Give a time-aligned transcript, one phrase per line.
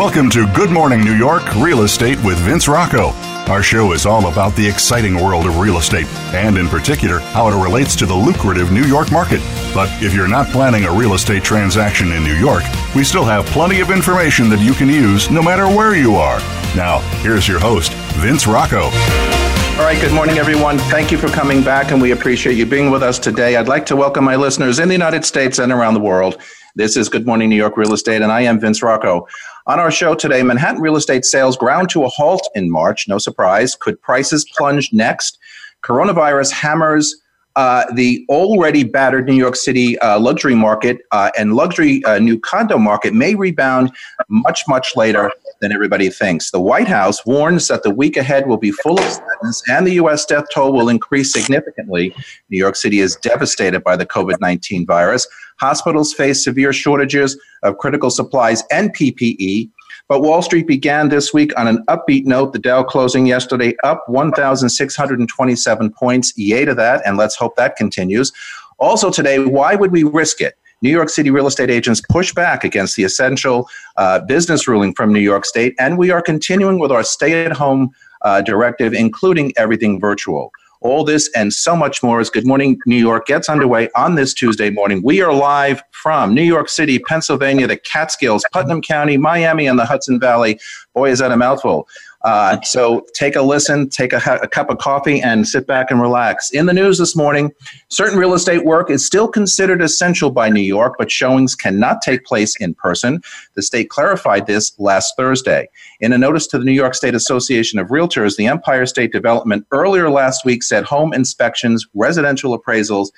[0.00, 3.08] Welcome to Good Morning New York Real Estate with Vince Rocco.
[3.52, 7.48] Our show is all about the exciting world of real estate and, in particular, how
[7.48, 9.40] it relates to the lucrative New York market.
[9.74, 12.62] But if you're not planning a real estate transaction in New York,
[12.96, 16.38] we still have plenty of information that you can use no matter where you are.
[16.74, 18.84] Now, here's your host, Vince Rocco.
[18.84, 20.78] All right, good morning, everyone.
[20.78, 23.56] Thank you for coming back, and we appreciate you being with us today.
[23.56, 26.40] I'd like to welcome my listeners in the United States and around the world.
[26.74, 29.26] This is Good Morning New York Real Estate, and I am Vince Rocco.
[29.70, 33.06] On our show today, Manhattan real estate sales ground to a halt in March.
[33.06, 33.76] No surprise.
[33.76, 35.38] Could prices plunge next?
[35.84, 37.14] Coronavirus hammers
[37.56, 42.38] uh, the already battered New York City uh, luxury market uh, and luxury uh, new
[42.38, 43.90] condo market may rebound
[44.28, 46.52] much, much later than everybody thinks.
[46.52, 49.94] The White House warns that the week ahead will be full of sadness and the
[49.94, 50.24] U.S.
[50.24, 52.14] death toll will increase significantly.
[52.50, 55.26] New York City is devastated by the COVID 19 virus.
[55.58, 59.70] Hospitals face severe shortages of critical supplies and PPE.
[60.10, 62.52] But Wall Street began this week on an upbeat note.
[62.52, 66.32] The Dow closing yesterday up 1,627 points.
[66.36, 68.32] Yay to that, and let's hope that continues.
[68.80, 70.54] Also, today, why would we risk it?
[70.82, 75.12] New York City real estate agents push back against the essential uh, business ruling from
[75.12, 77.90] New York State, and we are continuing with our stay at home
[78.22, 80.50] uh, directive, including everything virtual.
[80.82, 84.32] All this and so much more as Good Morning New York gets underway on this
[84.32, 85.02] Tuesday morning.
[85.02, 89.84] We are live from New York City, Pennsylvania, the Catskills, Putnam County, Miami, and the
[89.84, 90.58] Hudson Valley.
[90.94, 91.86] Boy, is that a mouthful.
[92.22, 96.00] Uh, so take a listen, take a, a, cup of coffee, and sit back and
[96.02, 96.50] relax.
[96.50, 97.50] In the news this morning,
[97.88, 102.24] certain real estate work is still considered essential by New York, but showings cannot take
[102.24, 103.22] place in person.
[103.56, 105.68] The state clarified this last Thursday.
[106.00, 109.66] In a notice to the New York State Association of Realtors, the Empire State Development
[109.70, 113.08] earlier last week said home inspections, residential appraisals,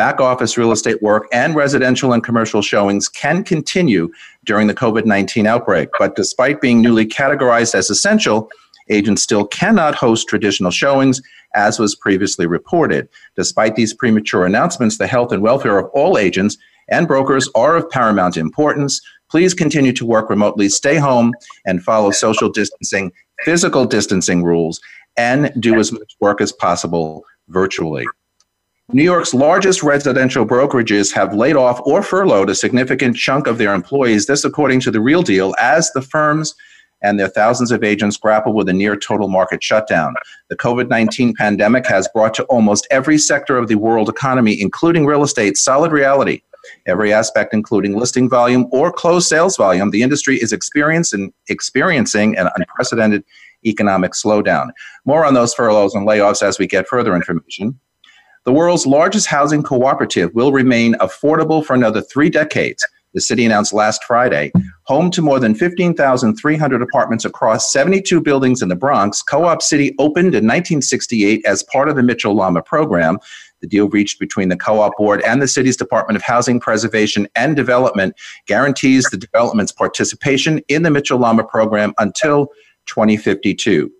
[0.00, 4.10] back office real estate work and residential and commercial showings can continue
[4.46, 5.90] during the COVID 19 outbreak.
[5.98, 8.48] But despite being newly categorized as essential,
[8.88, 11.20] agents still cannot host traditional showings,
[11.54, 13.10] as was previously reported.
[13.36, 16.56] Despite these premature announcements, the health and welfare of all agents
[16.88, 19.02] and brokers are of paramount importance.
[19.30, 21.34] Please continue to work remotely, stay home,
[21.66, 23.12] and follow social distancing,
[23.44, 24.80] physical distancing rules,
[25.18, 28.06] and do as much work as possible virtually.
[28.92, 33.72] New York's largest residential brokerages have laid off or furloughed a significant chunk of their
[33.72, 36.56] employees, this according to The Real Deal, as the firms
[37.00, 40.14] and their thousands of agents grapple with a near total market shutdown.
[40.48, 45.06] The COVID 19 pandemic has brought to almost every sector of the world economy, including
[45.06, 46.42] real estate, solid reality.
[46.88, 52.48] Every aspect, including listing volume or closed sales volume, the industry is experiencing, experiencing an
[52.56, 53.22] unprecedented
[53.64, 54.70] economic slowdown.
[55.04, 57.78] More on those furloughs and layoffs as we get further information.
[58.46, 63.74] The world's largest housing cooperative will remain affordable for another three decades, the city announced
[63.74, 64.50] last Friday.
[64.84, 69.94] Home to more than 15,300 apartments across 72 buildings in the Bronx, Co op City
[69.98, 73.18] opened in 1968 as part of the Mitchell Lama program.
[73.60, 77.28] The deal reached between the co op board and the city's Department of Housing Preservation
[77.36, 78.14] and Development
[78.46, 82.46] guarantees the development's participation in the Mitchell Lama program until
[82.86, 83.90] 2052.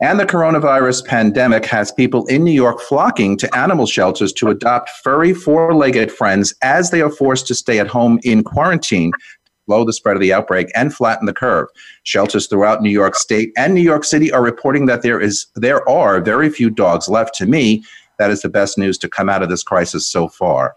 [0.00, 4.90] And the coronavirus pandemic has people in New York flocking to animal shelters to adopt
[5.02, 9.18] furry four legged friends as they are forced to stay at home in quarantine to
[9.66, 11.66] slow the spread of the outbreak and flatten the curve.
[12.04, 15.86] Shelters throughout New York State and New York City are reporting that there is there
[15.88, 17.82] are very few dogs left to me.
[18.20, 20.76] That is the best news to come out of this crisis so far.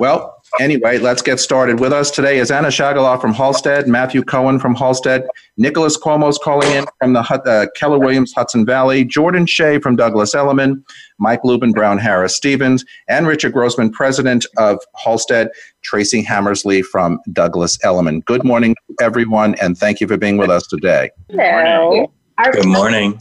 [0.00, 1.80] Well, anyway, let's get started.
[1.80, 5.26] With us today is Anna Shagaloff from Halstead, Matthew Cohen from Halstead,
[5.56, 10.34] Nicholas Cuomo's calling in from the uh, Keller Williams Hudson Valley, Jordan Shea from Douglas
[10.34, 10.84] Elliman,
[11.18, 15.48] Mike Lubin Brown Harris Stevens, and Richard Grossman, president of Halstead,
[15.82, 18.20] Tracy Hammersley from Douglas Elliman.
[18.20, 21.10] Good morning, everyone, and thank you for being with us today.
[21.30, 22.12] Hello.
[22.52, 22.66] Good morning.
[22.68, 23.18] Good morning.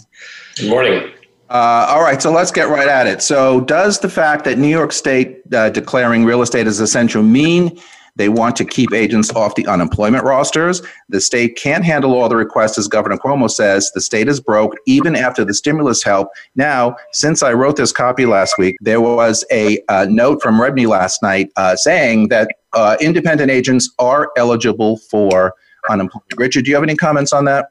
[0.58, 1.14] Good morning.
[1.50, 3.22] Uh, all right, so let's get right at it.
[3.22, 7.80] So, does the fact that New York State uh, declaring real estate as essential mean
[8.18, 10.82] they want to keep agents off the unemployment rosters?
[11.08, 13.90] The state can't handle all the requests, as Governor Cuomo says.
[13.96, 16.28] The state is broke, even after the stimulus help.
[16.56, 20.88] Now, since I wrote this copy last week, there was a uh, note from REBNY
[20.88, 25.54] last night uh, saying that uh, independent agents are eligible for
[25.90, 26.34] unemployment.
[26.36, 27.70] Richard, do you have any comments on that?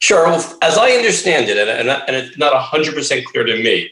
[0.00, 0.26] Sure.
[0.26, 3.90] Well, as I understand it, and, and it's not 100% clear to me,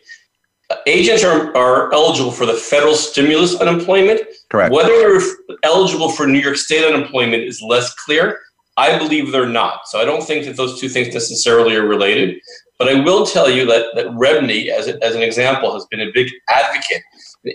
[0.87, 4.21] agents are, are eligible for the federal stimulus unemployment.
[4.51, 4.73] Correct.
[4.73, 5.21] Whether they're
[5.63, 8.39] eligible for New York State unemployment is less clear.
[8.77, 9.87] I believe they're not.
[9.89, 12.39] So I don't think that those two things necessarily are related.
[12.79, 16.11] But I will tell you that, that REBNY, as, as an example, has been a
[16.13, 17.03] big advocate.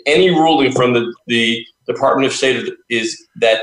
[0.05, 3.59] Any ruling from the, the Department of State is that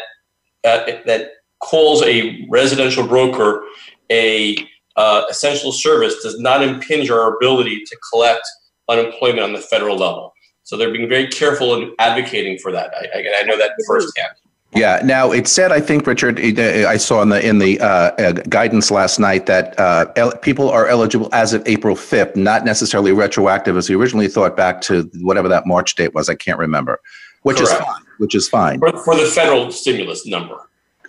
[0.64, 1.30] uh, that
[1.60, 3.62] calls a residential broker
[4.10, 4.56] a
[4.96, 8.42] uh, essential service does not impinge our ability to collect
[8.88, 10.32] unemployment on the federal level.
[10.64, 12.92] So they're being very careful in advocating for that.
[12.98, 14.32] I, I know that firsthand.
[14.74, 15.00] Yeah.
[15.04, 18.32] Now it said, I think Richard, uh, I saw in the in the uh, uh,
[18.32, 23.12] guidance last night that uh, el- people are eligible as of April fifth, not necessarily
[23.12, 26.28] retroactive as we originally thought back to whatever that March date was.
[26.28, 27.00] I can't remember,
[27.42, 27.72] which correct.
[27.72, 28.02] is fine.
[28.18, 30.58] Which is fine for, for the federal stimulus number.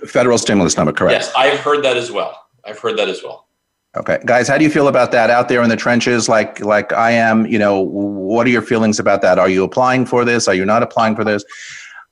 [0.06, 1.13] Federal stimulus number, correct?
[1.13, 2.45] Yes, I've heard that as well.
[2.63, 3.46] I've heard that as well.
[3.97, 6.29] Okay, guys, how do you feel about that out there in the trenches?
[6.29, 9.39] Like, like I am, you know, what are your feelings about that?
[9.39, 10.47] Are you applying for this?
[10.47, 11.44] Are you not applying for this?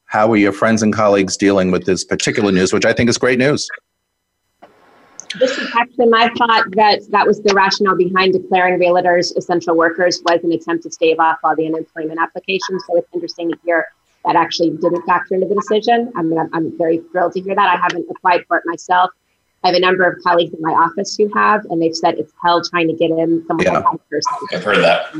[0.05, 3.19] How are your friends and colleagues dealing with this particular news, which I think is
[3.19, 3.67] great news?
[5.39, 10.21] This is actually my thought that that was the rationale behind declaring realtors essential workers
[10.25, 12.83] was an attempt to stave off all the unemployment applications.
[12.87, 13.85] So it's interesting to hear
[14.23, 16.11] that actually didn't factor into the decision.
[16.15, 17.67] I mean, am I'm very thrilled to hear that.
[17.67, 19.11] I haven't applied for it myself.
[19.65, 22.31] I have a number of colleagues in my office who have, and they've said it's
[22.43, 23.81] hell trying to get in Some yeah.
[24.11, 24.37] person.
[24.53, 25.11] I've heard that.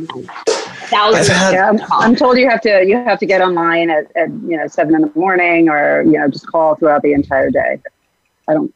[0.92, 1.28] Thousands.
[1.30, 4.56] yeah, I'm, I'm, told you have to you have to get online at, at you
[4.56, 7.80] know seven in the morning, or you know just call throughout the entire day.
[8.48, 8.72] I don't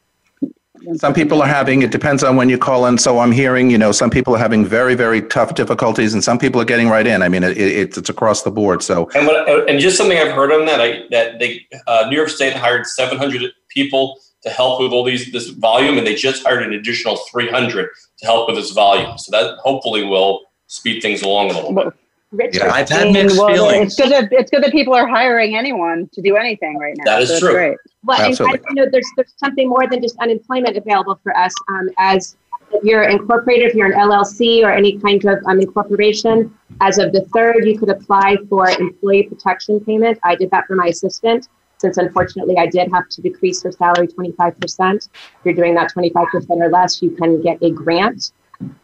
[0.96, 3.76] some people are having it depends on when you call in so i'm hearing you
[3.76, 7.06] know some people are having very very tough difficulties and some people are getting right
[7.06, 10.16] in i mean it, it, it's across the board so and, what, and just something
[10.16, 14.50] i've heard on that I, that they uh, new york state hired 700 people to
[14.50, 17.88] help with all these this volume, and they just hired an additional 300
[18.18, 19.18] to help with this volume.
[19.18, 21.92] So that hopefully will speed things along a little bit.
[22.32, 23.98] Richard, yeah, I've had mixed well, feelings.
[23.98, 27.04] It's good, that, it's good that people are hiring anyone to do anything right now.
[27.04, 27.52] That is so true.
[27.52, 27.76] Great.
[28.04, 28.58] Well, Absolutely.
[28.58, 31.90] and I, you know, there's, there's something more than just unemployment available for us um,
[31.98, 32.36] as
[32.72, 37.10] if you're incorporated, if you're an LLC or any kind of um, incorporation, as of
[37.10, 40.16] the third, you could apply for employee protection payment.
[40.22, 41.48] I did that for my assistant
[41.80, 44.96] since unfortunately I did have to decrease her salary 25%.
[44.96, 45.10] If
[45.44, 48.32] you're doing that 25% or less, you can get a grant.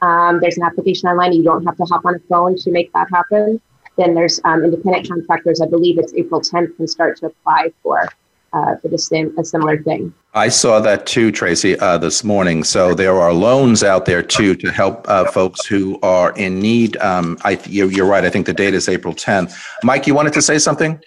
[0.00, 1.34] Um, there's an application online.
[1.34, 3.60] You don't have to hop on a phone to make that happen.
[3.98, 5.60] Then there's um, independent contractors.
[5.60, 8.08] I believe it's April 10th can start to apply for
[8.52, 10.14] uh, for the same a similar thing.
[10.32, 12.64] I saw that too, Tracy, uh, this morning.
[12.64, 16.96] So there are loans out there too to help uh, folks who are in need.
[16.98, 18.24] Um, I, you're, you're right.
[18.24, 19.54] I think the date is April 10th.
[19.82, 20.98] Mike, you wanted to say something?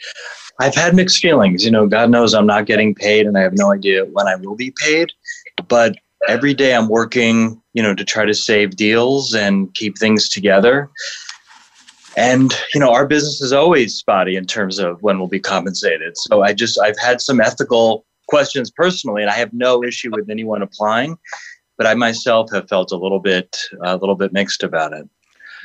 [0.59, 1.63] I've had mixed feelings.
[1.63, 4.35] You know, God knows I'm not getting paid and I have no idea when I
[4.35, 5.09] will be paid.
[5.69, 5.95] But
[6.27, 10.89] every day I'm working, you know, to try to save deals and keep things together.
[12.17, 16.17] And, you know, our business is always spotty in terms of when we'll be compensated.
[16.17, 20.29] So I just, I've had some ethical questions personally, and I have no issue with
[20.29, 21.17] anyone applying.
[21.77, 25.07] But I myself have felt a little bit, a little bit mixed about it.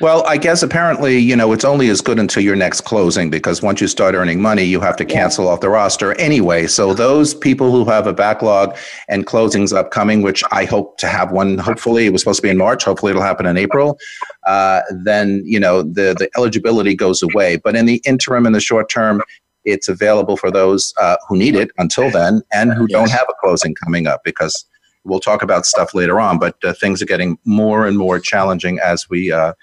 [0.01, 3.61] Well, I guess apparently, you know, it's only as good until your next closing because
[3.61, 5.51] once you start earning money, you have to cancel yeah.
[5.51, 6.67] off the roster anyway.
[6.67, 8.75] So those people who have a backlog
[9.07, 12.49] and closings upcoming, which I hope to have one, hopefully it was supposed to be
[12.49, 13.97] in March, hopefully it'll happen in April,
[14.45, 17.55] uh, then, you know, the, the eligibility goes away.
[17.55, 19.21] But in the interim, in the short term,
[19.63, 22.91] it's available for those uh, who need it until then and who yes.
[22.91, 24.65] don't have a closing coming up because
[25.05, 28.79] we'll talk about stuff later on, but uh, things are getting more and more challenging
[28.83, 29.53] as we uh,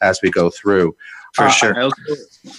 [0.00, 0.94] as we go through.
[1.34, 1.78] For uh, sure.
[1.78, 2.02] I, also,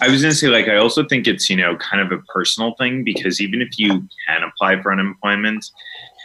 [0.02, 2.22] I was going to say, like, I also think it's you know kind of a
[2.34, 5.66] personal thing because even if you can apply for unemployment,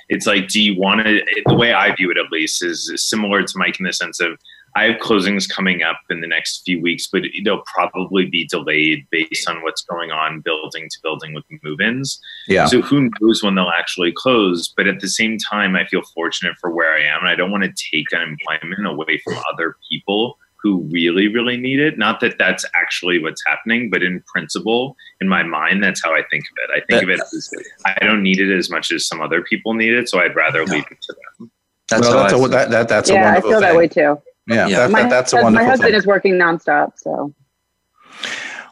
[0.08, 1.23] it's like, do you want to?
[1.46, 4.38] The way I view it, at least, is similar to Mike in the sense of
[4.76, 9.06] I have closings coming up in the next few weeks, but they'll probably be delayed
[9.11, 12.21] based on what's going on building to building with move ins.
[12.47, 12.66] Yeah.
[12.66, 14.73] So who knows when they'll actually close.
[14.76, 17.21] But at the same time, I feel fortunate for where I am.
[17.21, 21.80] And I don't want to take unemployment away from other people who really, really need
[21.80, 21.97] it.
[21.97, 26.23] Not that that's actually what's happening, but in principle, in my mind, that's how I
[26.30, 26.83] think of it.
[26.83, 27.50] I think of it as
[27.87, 30.11] I don't need it as much as some other people need it.
[30.11, 31.50] So I'd rather leave it to them.
[31.88, 33.68] That's well, that's, a, that, that, that's yeah, a wonderful I feel thing.
[33.71, 34.21] that way too.
[34.46, 34.76] Yeah, yeah.
[34.80, 35.64] That, my, that, that's a wonderful.
[35.64, 35.98] My husband thing.
[35.98, 37.34] is working nonstop, so.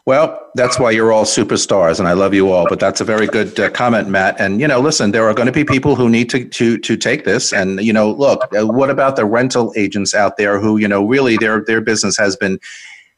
[0.05, 2.67] Well, that's why you're all superstars, and I love you all.
[2.69, 4.39] But that's a very good uh, comment, Matt.
[4.39, 6.95] And you know, listen, there are going to be people who need to to to
[6.95, 7.51] take this.
[7.51, 11.05] And you know, look, uh, what about the rental agents out there who you know
[11.05, 12.59] really their their business has been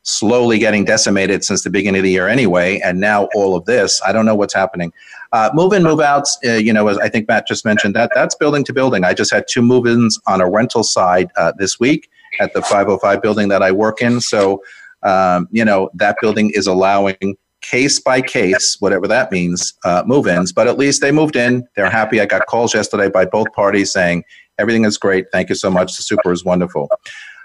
[0.08, 4.02] slowly getting decimated since the beginning of the year anyway, and now all of this.
[4.06, 4.94] I don't know what's happening.
[5.34, 6.38] Uh, move in, move outs.
[6.48, 9.04] Uh, you know, as I think Matt just mentioned, that that's building to building.
[9.04, 12.10] I just had two move ins on a rental side uh, this week
[12.40, 14.22] at the 505 building that I work in.
[14.22, 14.64] So,
[15.04, 20.26] um, you know, that building is allowing case by case, whatever that means, uh, move
[20.28, 20.54] ins.
[20.54, 21.68] But at least they moved in.
[21.76, 22.22] They're happy.
[22.22, 24.24] I got calls yesterday by both parties saying
[24.58, 25.26] everything is great.
[25.34, 25.98] Thank you so much.
[25.98, 26.90] The super is wonderful.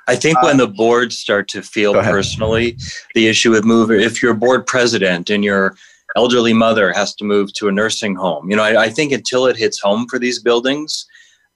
[0.09, 2.77] I think uh, when the boards start to feel personally
[3.15, 5.77] the issue with move, if you're board president and your
[6.17, 9.47] elderly mother has to move to a nursing home, you know, I, I think until
[9.47, 11.07] it hits home for these buildings,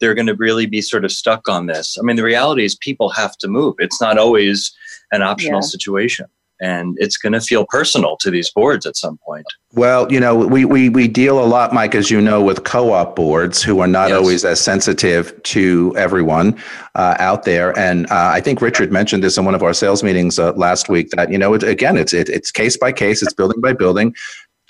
[0.01, 1.97] they're going to really be sort of stuck on this.
[1.99, 3.75] I mean, the reality is people have to move.
[3.79, 4.73] It's not always
[5.13, 5.69] an optional yeah.
[5.69, 6.27] situation
[6.61, 9.47] and it's going to feel personal to these boards at some point.
[9.75, 12.93] Well, you know, we, we, we deal a lot, Mike, as you know, with co
[12.93, 14.17] op boards who are not yes.
[14.17, 16.57] always as sensitive to everyone
[16.95, 17.79] uh, out there.
[17.79, 20.89] And uh, I think Richard mentioned this in one of our sales meetings uh, last
[20.89, 23.73] week that, you know, it, again, it's, it, it's case by case, it's building by
[23.75, 24.15] building.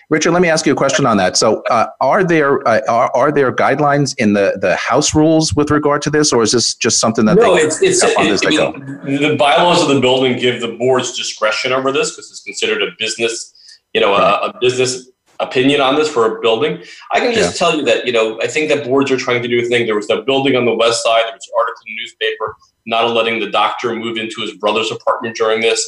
[0.09, 1.37] Richard, let me ask you a question on that.
[1.37, 5.69] So, uh, are there uh, are, are there guidelines in the, the house rules with
[5.73, 7.57] regard to this, or is this just something that no?
[7.57, 12.13] They it's it's it, the bylaws of the building give the board's discretion over this
[12.13, 13.53] because it's considered a business,
[13.95, 14.23] you know, right.
[14.43, 15.09] a, a, business
[15.41, 16.85] opinion on this for a building.
[17.13, 17.67] I can just yeah.
[17.67, 19.87] tell you that you know I think that boards are trying to do a thing.
[19.87, 21.25] There was a building on the west side.
[21.25, 22.55] There was an article in the newspaper
[22.87, 25.83] not letting the doctor move into his brother's apartment during this.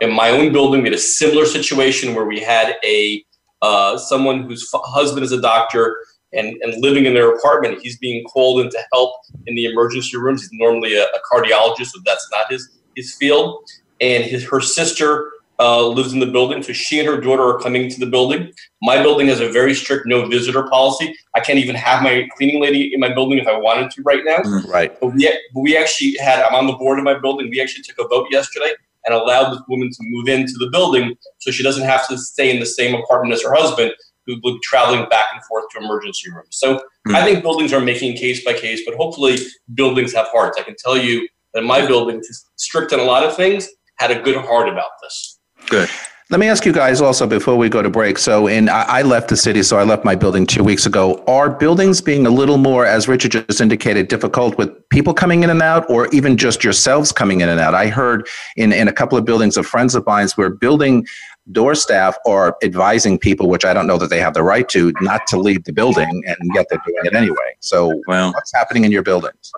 [0.00, 3.23] In my own building, we had a similar situation where we had a
[3.64, 5.96] uh, someone whose f- husband is a doctor
[6.34, 7.80] and, and living in their apartment.
[7.82, 9.14] He's being called in to help
[9.46, 10.42] in the emergency rooms.
[10.42, 13.64] He's normally a, a cardiologist, so that's not his, his field.
[14.02, 17.58] And his, her sister uh, lives in the building, so she and her daughter are
[17.58, 18.52] coming to the building.
[18.82, 21.14] My building has a very strict no visitor policy.
[21.34, 24.22] I can't even have my cleaning lady in my building if I wanted to right
[24.26, 24.36] now.
[24.38, 25.00] Mm, right.
[25.00, 27.48] But we, but we actually had, I'm on the board of my building.
[27.48, 28.72] We actually took a vote yesterday
[29.06, 32.50] and allow this woman to move into the building so she doesn't have to stay
[32.52, 33.92] in the same apartment as her husband
[34.26, 36.48] who would be traveling back and forth to emergency rooms.
[36.56, 37.14] So mm-hmm.
[37.16, 39.36] I think buildings are making case by case, but hopefully
[39.74, 40.58] buildings have hearts.
[40.58, 42.22] I can tell you that my building,
[42.56, 45.38] strict on a lot of things, had a good heart about this.
[45.68, 45.90] Good.
[46.30, 48.16] Let me ask you guys also before we go to break.
[48.16, 51.22] So, in I, left the city, so I left my building two weeks ago.
[51.28, 55.50] Are buildings being a little more, as Richard just indicated, difficult with people coming in
[55.50, 57.74] and out, or even just yourselves coming in and out?
[57.74, 58.26] I heard
[58.56, 61.04] in in a couple of buildings of friends of mine where building
[61.52, 64.94] door staff are advising people, which I don't know that they have the right to,
[65.02, 67.36] not to leave the building, and yet they're doing it anyway.
[67.60, 69.52] So, well, what's happening in your buildings?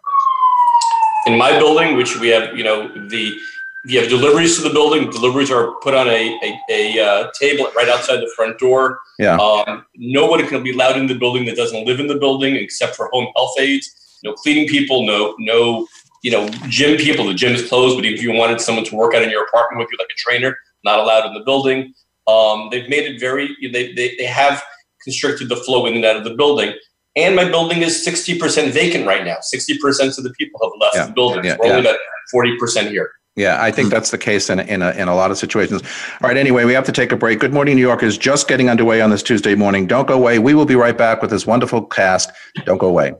[1.28, 3.36] In my building, which we have, you know, the
[3.86, 5.08] you have deliveries to the building.
[5.10, 8.98] Deliveries are put on a a, a uh, table right outside the front door.
[9.18, 9.36] Yeah.
[9.36, 12.56] Um, no one can be allowed in the building that doesn't live in the building,
[12.56, 13.88] except for home health aides.
[14.24, 15.06] No cleaning people.
[15.06, 15.86] No no
[16.22, 17.26] you know gym people.
[17.26, 17.96] The gym is closed.
[17.96, 20.18] But if you wanted someone to work out in your apartment with you, like a
[20.18, 21.94] trainer, not allowed in the building.
[22.26, 23.56] Um, they've made it very.
[23.72, 24.62] They, they they have
[25.04, 26.74] constricted the flow in and out of the building.
[27.14, 29.36] And my building is sixty percent vacant right now.
[29.42, 31.06] Sixty percent of the people have left yeah.
[31.06, 31.44] the building.
[31.44, 31.56] Yeah.
[31.60, 31.74] We're yeah.
[31.76, 32.00] only about
[32.32, 33.12] forty percent here.
[33.36, 35.82] Yeah, I think that's the case in a, in a, in a lot of situations.
[36.22, 37.38] All right, anyway, we have to take a break.
[37.38, 39.86] Good Morning New York is just getting underway on this Tuesday morning.
[39.86, 40.38] Don't go away.
[40.38, 42.30] We will be right back with this wonderful cast.
[42.64, 43.12] Don't go away.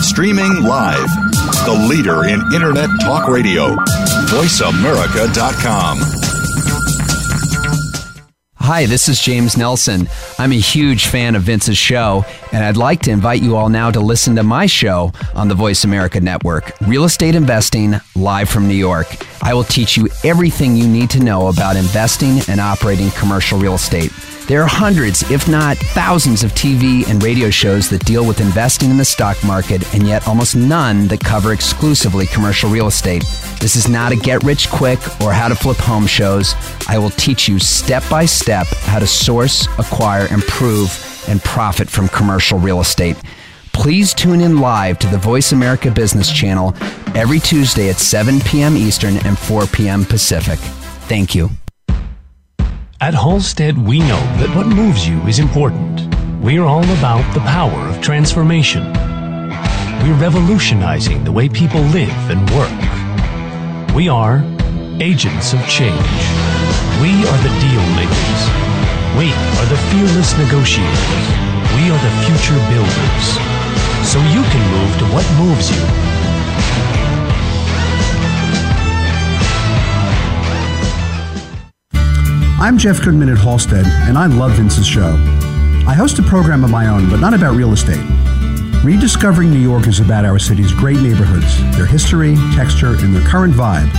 [0.00, 1.06] Streaming live,
[1.66, 3.76] the leader in internet talk radio,
[4.30, 6.22] voiceamerica.com.
[8.66, 10.08] Hi, this is James Nelson.
[10.38, 13.90] I'm a huge fan of Vince's show, and I'd like to invite you all now
[13.90, 18.66] to listen to my show on the Voice America Network, Real Estate Investing Live from
[18.66, 19.06] New York.
[19.42, 23.74] I will teach you everything you need to know about investing and operating commercial real
[23.74, 24.10] estate.
[24.46, 28.90] There are hundreds, if not thousands, of TV and radio shows that deal with investing
[28.90, 33.22] in the stock market, and yet almost none that cover exclusively commercial real estate.
[33.58, 36.54] This is not a get rich quick or how to flip home shows.
[36.88, 40.92] I will teach you step by step how to source, acquire, improve,
[41.26, 43.16] and profit from commercial real estate
[43.72, 46.72] please tune in live to the Voice America Business Channel
[47.16, 48.76] every Tuesday at 7 p.m.
[48.76, 50.04] Eastern and 4 p.m.
[50.04, 50.60] Pacific.
[51.08, 51.50] Thank you.
[53.04, 56.08] At Halstead, we know that what moves you is important.
[56.40, 58.80] We're all about the power of transformation.
[60.00, 62.72] We're revolutionizing the way people live and work.
[63.94, 64.38] We are
[65.04, 66.16] agents of change.
[67.04, 68.42] We are the deal makers.
[69.20, 69.28] We
[69.60, 71.28] are the fearless negotiators.
[71.76, 73.24] We are the future builders.
[74.00, 75.84] So you can move to what moves you
[82.64, 85.12] I'm Jeff Goodman at Halstead, and I love Vince's show.
[85.86, 88.02] I host a program of my own, but not about real estate.
[88.82, 93.52] Rediscovering New York is about our city's great neighborhoods, their history, texture, and their current
[93.52, 93.92] vibe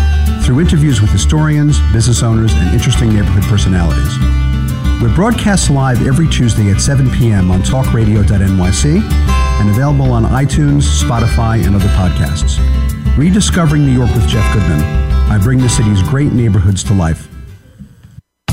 [0.43, 4.17] through interviews with historians, business owners, and interesting neighborhood personalities.
[4.99, 7.51] We're broadcast live every Tuesday at 7 p.m.
[7.51, 12.57] on talkradio.nyc and available on iTunes, Spotify, and other podcasts.
[13.15, 14.81] Rediscovering New York with Jeff Goodman.
[15.31, 17.29] I bring the city's great neighborhoods to life.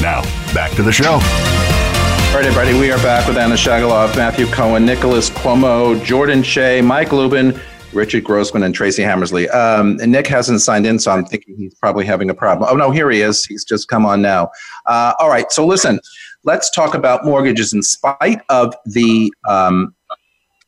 [0.00, 0.22] Now,
[0.54, 1.12] back to the show.
[1.12, 6.80] All right, everybody, we are back with Anna Shagalov, Matthew Cohen, Nicholas Cuomo, Jordan Shea,
[6.80, 7.60] Mike Lubin,
[7.92, 9.46] Richard Grossman, and Tracy Hammersley.
[9.50, 12.70] Um, and Nick hasn't signed in, so I'm thinking he's probably having a problem.
[12.72, 13.44] Oh, no, here he is.
[13.44, 14.50] He's just come on now.
[14.86, 16.00] Uh, all right, so listen,
[16.44, 19.94] let's talk about mortgages in spite of the um,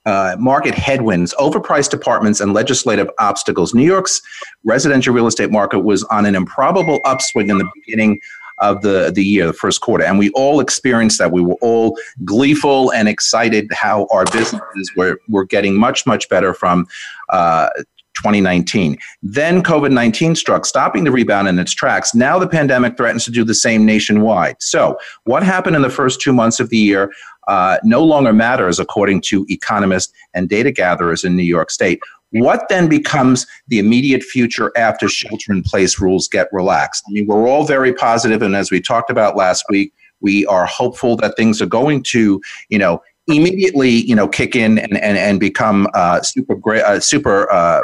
[0.05, 3.73] uh, market headwinds, overpriced apartments, and legislative obstacles.
[3.73, 4.21] New York's
[4.63, 8.21] residential real estate market was on an improbable upswing in the beginning
[8.63, 10.05] of the, the year, the first quarter.
[10.05, 11.33] And we all experienced that.
[11.33, 16.55] We were all gleeful and excited how our businesses were, were getting much, much better
[16.55, 16.87] from
[17.31, 17.69] uh,
[18.17, 18.97] 2019.
[19.23, 22.15] Then COVID 19 struck, stopping the rebound in its tracks.
[22.15, 24.57] Now the pandemic threatens to do the same nationwide.
[24.61, 27.11] So, what happened in the first two months of the year
[27.49, 32.01] uh, no longer matters, according to economists and data gatherers in New York State.
[32.33, 37.05] What then becomes the immediate future after shelter in place rules get relaxed?
[37.07, 40.65] I mean, we're all very positive, and as we talked about last week, we are
[40.67, 45.19] hopeful that things are going to, you know, immediately, you know, kick in and and,
[45.19, 47.81] and become uh, super great, uh, super uh,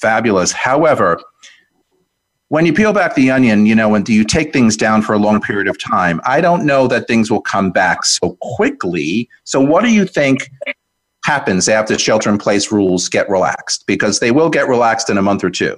[0.00, 0.50] fabulous.
[0.50, 1.20] However,
[2.48, 5.12] when you peel back the onion, you know, and do you take things down for
[5.12, 6.20] a long period of time?
[6.24, 9.28] I don't know that things will come back so quickly.
[9.44, 10.50] So, what do you think
[11.26, 15.22] happens after shelter in place rules get relaxed because they will get relaxed in a
[15.22, 15.76] month or two.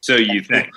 [0.00, 0.68] So you think?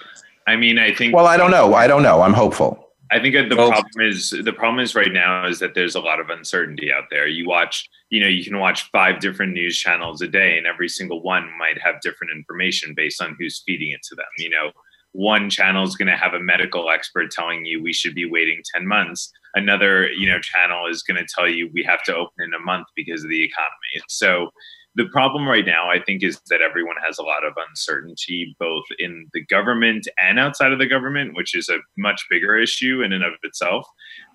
[0.47, 1.15] I mean, I think.
[1.15, 1.73] Well, I don't know.
[1.73, 2.21] I don't know.
[2.21, 2.87] I'm hopeful.
[3.11, 6.19] I think the problem is the problem is right now is that there's a lot
[6.19, 7.27] of uncertainty out there.
[7.27, 10.89] You watch, you know, you can watch five different news channels a day, and every
[10.89, 14.27] single one might have different information based on who's feeding it to them.
[14.37, 14.71] You know,
[15.13, 18.61] one channel is going to have a medical expert telling you we should be waiting
[18.75, 22.33] 10 months another you know channel is going to tell you we have to open
[22.39, 24.49] in a month because of the economy so
[24.95, 28.83] the problem right now i think is that everyone has a lot of uncertainty both
[28.99, 33.11] in the government and outside of the government which is a much bigger issue in
[33.13, 33.85] and of itself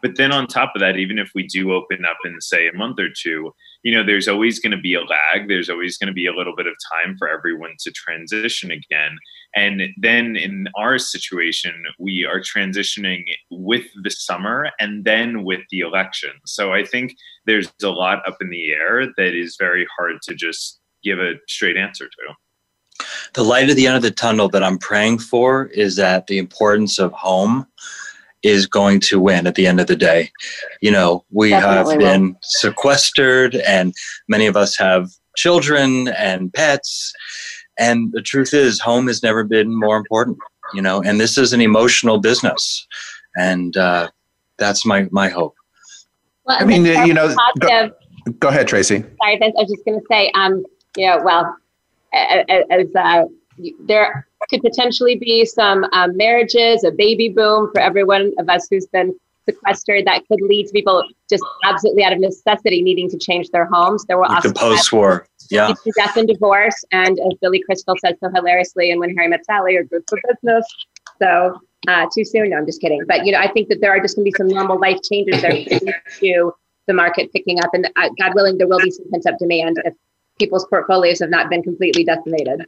[0.03, 2.75] but then on top of that even if we do open up in say a
[2.77, 3.53] month or two
[3.85, 5.47] you know, there's always going to be a lag.
[5.49, 9.19] There's always going to be a little bit of time for everyone to transition again.
[9.55, 15.81] And then in our situation, we are transitioning with the summer and then with the
[15.81, 16.31] election.
[16.47, 17.15] So I think
[17.47, 21.35] there's a lot up in the air that is very hard to just give a
[21.47, 22.35] straight answer to
[23.35, 26.39] the light at the end of the tunnel that I'm praying for is that the
[26.39, 27.67] importance of home
[28.45, 30.31] is going to win at the end of the day.
[30.83, 33.93] You know, we Definitely have been sequestered, and
[34.29, 37.13] many of us have children and pets.
[37.79, 40.37] And the truth is, home has never been more important,
[40.75, 42.87] you know, and this is an emotional business.
[43.37, 44.11] And uh,
[44.59, 45.55] that's my, my hope.
[46.45, 47.91] Well, I mean, you know, go,
[48.39, 48.99] go, ahead, Tracy.
[49.01, 50.63] Sorry, I was just going to say, um,
[50.99, 51.57] you know, well,
[52.13, 53.25] as uh,
[53.81, 58.87] there could potentially be some um, marriages, a baby boom for everyone of us who's
[58.87, 59.15] been
[59.47, 63.67] sequestered that could lead to people just absolutely out of necessity needing to change their
[63.67, 64.05] homes.
[64.07, 68.17] There will like also the post-war, yeah, death and divorce, and as Billy Crystal said
[68.21, 70.65] so hilariously, and when Harry met Sally, or groups for business.
[71.21, 72.51] So uh, too soon?
[72.51, 73.03] No, I'm just kidding.
[73.07, 74.99] But you know, I think that there are just going to be some normal life
[75.03, 75.53] changes there
[76.21, 76.53] to
[76.87, 79.95] the market picking up, and uh, God willing, there will be some pent-up demand if
[80.39, 82.67] people's portfolios have not been completely decimated.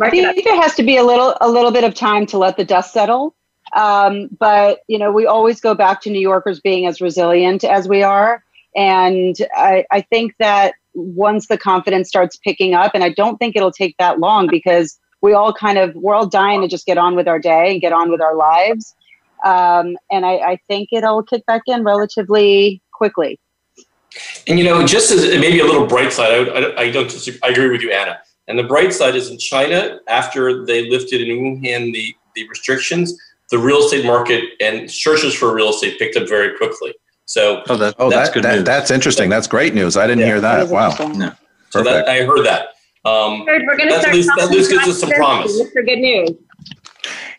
[0.00, 2.56] I think there has to be a little a little bit of time to let
[2.56, 3.34] the dust settle.
[3.76, 7.88] Um, but you know, we always go back to New Yorkers being as resilient as
[7.88, 8.42] we are,
[8.76, 13.54] and I, I think that once the confidence starts picking up, and I don't think
[13.56, 16.98] it'll take that long because we all kind of we're all dying to just get
[16.98, 18.92] on with our day and get on with our lives,
[19.44, 23.38] um, and I, I think it'll kick back in relatively quickly.
[24.48, 27.14] And you know, just as maybe a little bright side, I, I, I don't
[27.44, 28.18] I agree with you, Anna
[28.50, 33.16] and the bright side is in China, after they lifted in Wuhan the, the restrictions,
[33.52, 36.92] the real estate market and searches for real estate picked up very quickly.
[37.26, 39.30] So oh, that, oh, that's that, good that, That's interesting.
[39.30, 39.96] That's great news.
[39.96, 40.68] I didn't yeah, hear that.
[40.68, 40.88] wow.
[40.98, 41.34] Yeah.
[41.70, 42.70] So I heard that.
[43.08, 44.04] Um, we we're going to start.
[44.10, 45.56] That at least, gives us some promise.
[45.70, 46.30] For good news.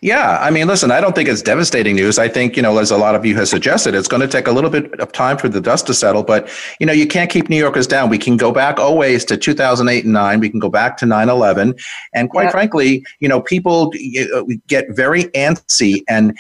[0.03, 2.17] Yeah, I mean, listen, I don't think it's devastating news.
[2.17, 4.47] I think, you know, as a lot of you have suggested, it's going to take
[4.47, 7.29] a little bit of time for the dust to settle, but, you know, you can't
[7.29, 8.09] keep New Yorkers down.
[8.09, 10.39] We can go back always to 2008 and 9.
[10.39, 11.75] We can go back to 9 11.
[12.15, 12.49] And quite yeah.
[12.49, 13.93] frankly, you know, people
[14.35, 16.35] uh, get very antsy and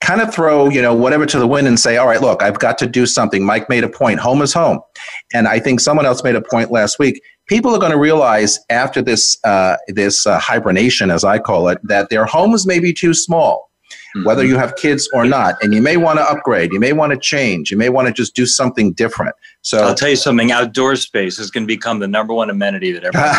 [0.00, 2.58] kind of throw you know whatever to the wind and say all right look i've
[2.58, 4.80] got to do something mike made a point home is home
[5.32, 8.58] and i think someone else made a point last week people are going to realize
[8.70, 12.92] after this uh, this uh, hibernation, as I call it, that their homes may be
[12.92, 13.70] too small,
[14.16, 14.24] mm-hmm.
[14.24, 17.12] whether you have kids or not, and you may want to upgrade, you may want
[17.12, 19.34] to change, you may want to just do something different.
[19.62, 22.92] So I'll tell you something: outdoor space is going to become the number one amenity
[22.92, 23.38] that everyone's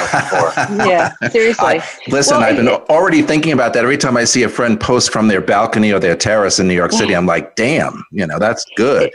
[0.66, 0.88] looking for.
[0.90, 1.80] yeah, seriously.
[1.80, 3.84] I, listen, well, I've been already thinking about that.
[3.84, 6.76] Every time I see a friend post from their balcony or their terrace in New
[6.76, 9.08] York City, I'm like, damn, you know, that's good.
[9.08, 9.14] It,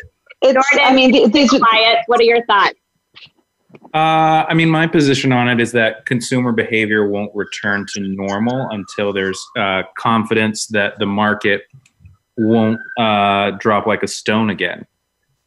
[0.57, 2.75] it's, I mean, these, Wyatt, what are your thoughts?
[3.95, 8.69] Uh, I mean, my position on it is that consumer behavior won't return to normal
[8.71, 11.63] until there's uh, confidence that the market
[12.37, 14.85] won't uh, drop like a stone again.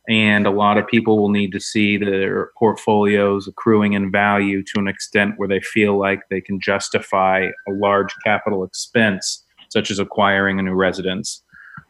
[0.10, 4.80] And a lot of people will need to see their portfolios accruing in value to
[4.80, 10.00] an extent where they feel like they can justify a large capital expense, such as
[10.00, 11.44] acquiring a new residence,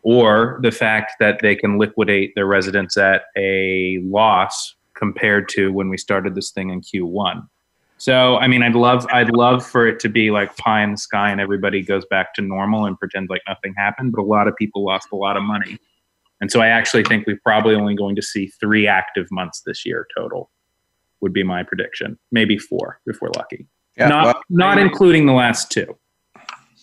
[0.04, 5.90] or the fact that they can liquidate their residence at a loss compared to when
[5.90, 7.44] we started this thing in Q1.
[7.98, 10.98] So I mean, I'd love I'd love for it to be like pie in the
[10.98, 14.14] sky and everybody goes back to normal and pretends like nothing happened.
[14.16, 15.78] But a lot of people lost a lot of money,
[16.40, 19.86] and so I actually think we're probably only going to see three active months this
[19.86, 20.50] year total.
[21.22, 23.68] Would be my prediction, maybe four if we're lucky.
[23.98, 25.96] Yeah, not well, not including the last two.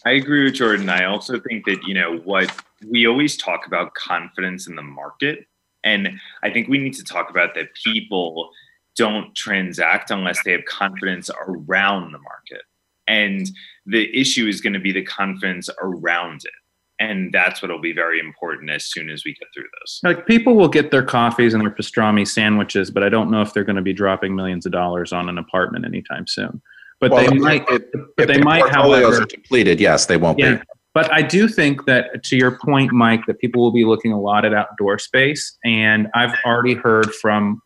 [0.06, 0.88] I agree with Jordan.
[0.88, 2.54] I also think that you know what
[2.88, 5.48] we always talk about confidence in the market,
[5.84, 8.50] and I think we need to talk about that people
[8.96, 12.62] don't transact unless they have confidence around the market.
[13.06, 13.48] And
[13.86, 16.52] the issue is going to be the confidence around it.
[17.00, 20.00] And that's what will be very important as soon as we get through this.
[20.02, 23.54] Like people will get their coffees and their pastrami sandwiches, but I don't know if
[23.54, 26.60] they're going to be dropping millions of dollars on an apartment anytime soon.
[27.00, 27.64] But well, they might.
[27.70, 28.68] It, but they might.
[28.74, 29.78] however, are depleted.
[29.80, 30.62] Yes, they won't yeah, be.
[30.94, 34.20] But I do think that to your point, Mike, that people will be looking a
[34.20, 35.56] lot at outdoor space.
[35.64, 37.60] And I've already heard from,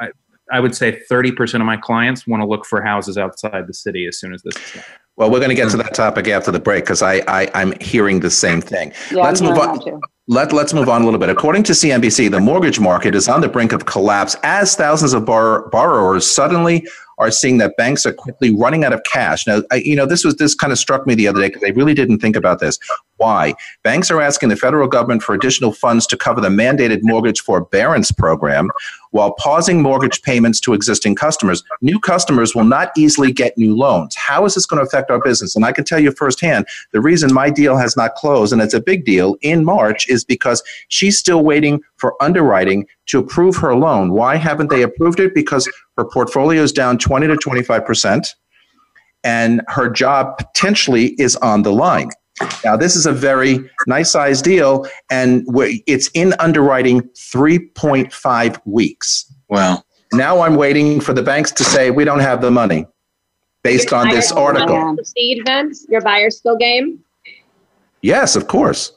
[0.00, 0.08] I,
[0.50, 4.06] I would say 30% of my clients want to look for houses outside the city
[4.06, 4.84] as soon as this is done.
[5.16, 7.72] Well, we're going to get to that topic after the break because I, I am
[7.80, 8.92] hearing the same thing.
[9.10, 10.00] Yeah, let's I'm move on.
[10.28, 11.28] Let, let's move on a little bit.
[11.28, 15.24] According to CNBC, the mortgage market is on the brink of collapse as thousands of
[15.24, 16.86] borrow- borrowers suddenly
[17.18, 19.46] are seeing that banks are quickly running out of cash.
[19.46, 21.64] Now, I, you know, this was this kind of struck me the other day because
[21.64, 22.78] I really didn't think about this.
[23.16, 23.54] Why?
[23.82, 28.12] Banks are asking the federal government for additional funds to cover the mandated mortgage forbearance
[28.12, 28.70] program
[29.10, 31.64] while pausing mortgage payments to existing customers.
[31.82, 34.14] New customers will not easily get new loans.
[34.14, 35.56] How is this going to affect our business?
[35.56, 38.74] And I can tell you firsthand the reason my deal has not closed, and it's
[38.74, 43.74] a big deal in March, is because she's still waiting for underwriting to approve her
[43.74, 44.12] loan.
[44.12, 45.34] Why haven't they approved it?
[45.34, 48.26] Because her portfolio is down 20 to 25%,
[49.24, 52.10] and her job potentially is on the line.
[52.64, 55.44] Now, this is a very nice size deal, and
[55.86, 59.32] it's in underwriting 3.5 weeks.
[59.48, 59.82] Wow.
[60.12, 62.86] Now I'm waiting for the banks to say, we don't have the money
[63.62, 64.94] based Your on this article.
[64.94, 65.84] Proceed, Vince?
[65.88, 67.00] Your buyer's still game?
[68.02, 68.92] Yes, of course.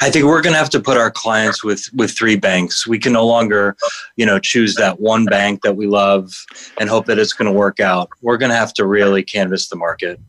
[0.00, 2.86] I think we're going to have to put our clients with with three banks.
[2.86, 3.76] We can no longer,
[4.16, 6.32] you know, choose that one bank that we love
[6.78, 8.08] and hope that it's going to work out.
[8.20, 10.20] We're going to have to really canvas the market.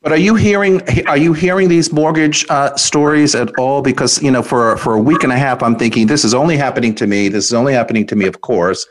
[0.00, 3.82] But are you hearing are you hearing these mortgage uh, stories at all?
[3.82, 6.56] Because you know, for for a week and a half, I'm thinking this is only
[6.56, 7.28] happening to me.
[7.28, 8.26] This is only happening to me.
[8.26, 8.86] Of course,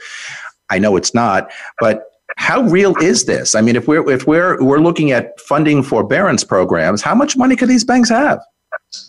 [0.69, 2.03] I know it's not, but
[2.35, 3.55] how real is this?
[3.55, 7.55] I mean, if we're if we're we're looking at funding forbearance programs, how much money
[7.55, 8.41] could these banks have?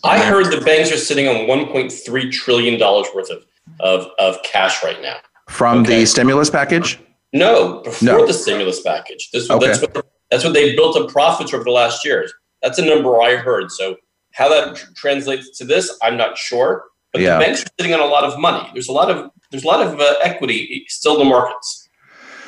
[0.03, 3.45] I heard the banks are sitting on 1.3 trillion dollars worth of,
[3.79, 5.17] of of cash right now
[5.49, 6.01] from okay.
[6.01, 6.99] the stimulus package.
[7.33, 8.25] No, before no.
[8.25, 9.29] the stimulus package.
[9.31, 9.65] This okay.
[9.67, 12.33] that's what that's what they built up profits over the last years.
[12.61, 13.71] That's a number I heard.
[13.71, 13.95] So
[14.33, 16.85] how that tr- translates to this, I'm not sure.
[17.11, 17.39] But yeah.
[17.39, 18.69] the banks are sitting on a lot of money.
[18.73, 21.87] There's a lot of there's a lot of uh, equity still in the markets.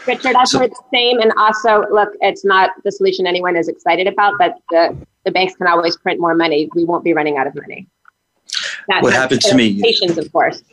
[0.07, 4.07] Richard, I've heard the same, and also look, it's not the solution anyone is excited
[4.07, 6.69] about, but the the banks can always print more money.
[6.75, 7.87] We won't be running out of money.
[8.87, 9.79] what happened to me?
[9.81, 10.63] Patients, of course.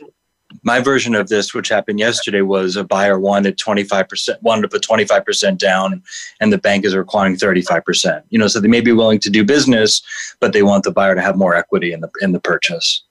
[0.63, 4.81] My version of this, which happened yesterday, was a buyer wanted 25%, wanted to put
[4.81, 6.01] 25% down,
[6.41, 8.23] and the bank is requiring 35%.
[8.29, 10.01] You know, so they may be willing to do business,
[10.39, 13.03] but they want the buyer to have more equity in the in the purchase.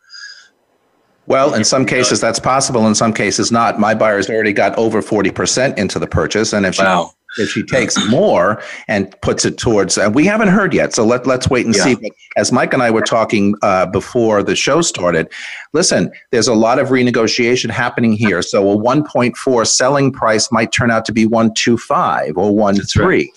[1.28, 3.78] Well, in some cases that's possible, in some cases not.
[3.78, 6.54] My buyer's already got over 40% into the purchase.
[6.54, 10.72] And if wow if she takes more and puts it towards and we haven't heard
[10.72, 11.84] yet so let, let's wait and yeah.
[11.84, 15.30] see but as mike and i were talking uh, before the show started
[15.74, 20.90] listen there's a lot of renegotiation happening here so a 1.4 selling price might turn
[20.90, 23.28] out to be 125 or 13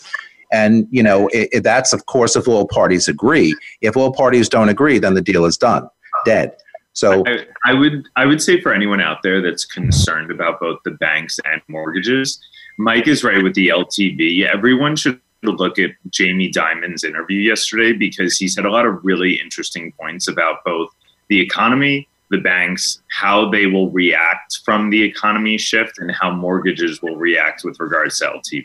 [0.54, 4.48] and you know it, it, that's of course if all parties agree if all parties
[4.48, 5.86] don't agree then the deal is done
[6.24, 6.56] dead
[6.94, 10.80] so I, I would i would say for anyone out there that's concerned about both
[10.86, 12.40] the banks and mortgages
[12.78, 14.46] Mike is right with the LTV.
[14.48, 19.40] Everyone should look at Jamie Dimon's interview yesterday because he said a lot of really
[19.40, 20.90] interesting points about both
[21.30, 27.02] the economy, the banks, how they will react from the economy shift, and how mortgages
[27.02, 28.64] will react with regards to LTV.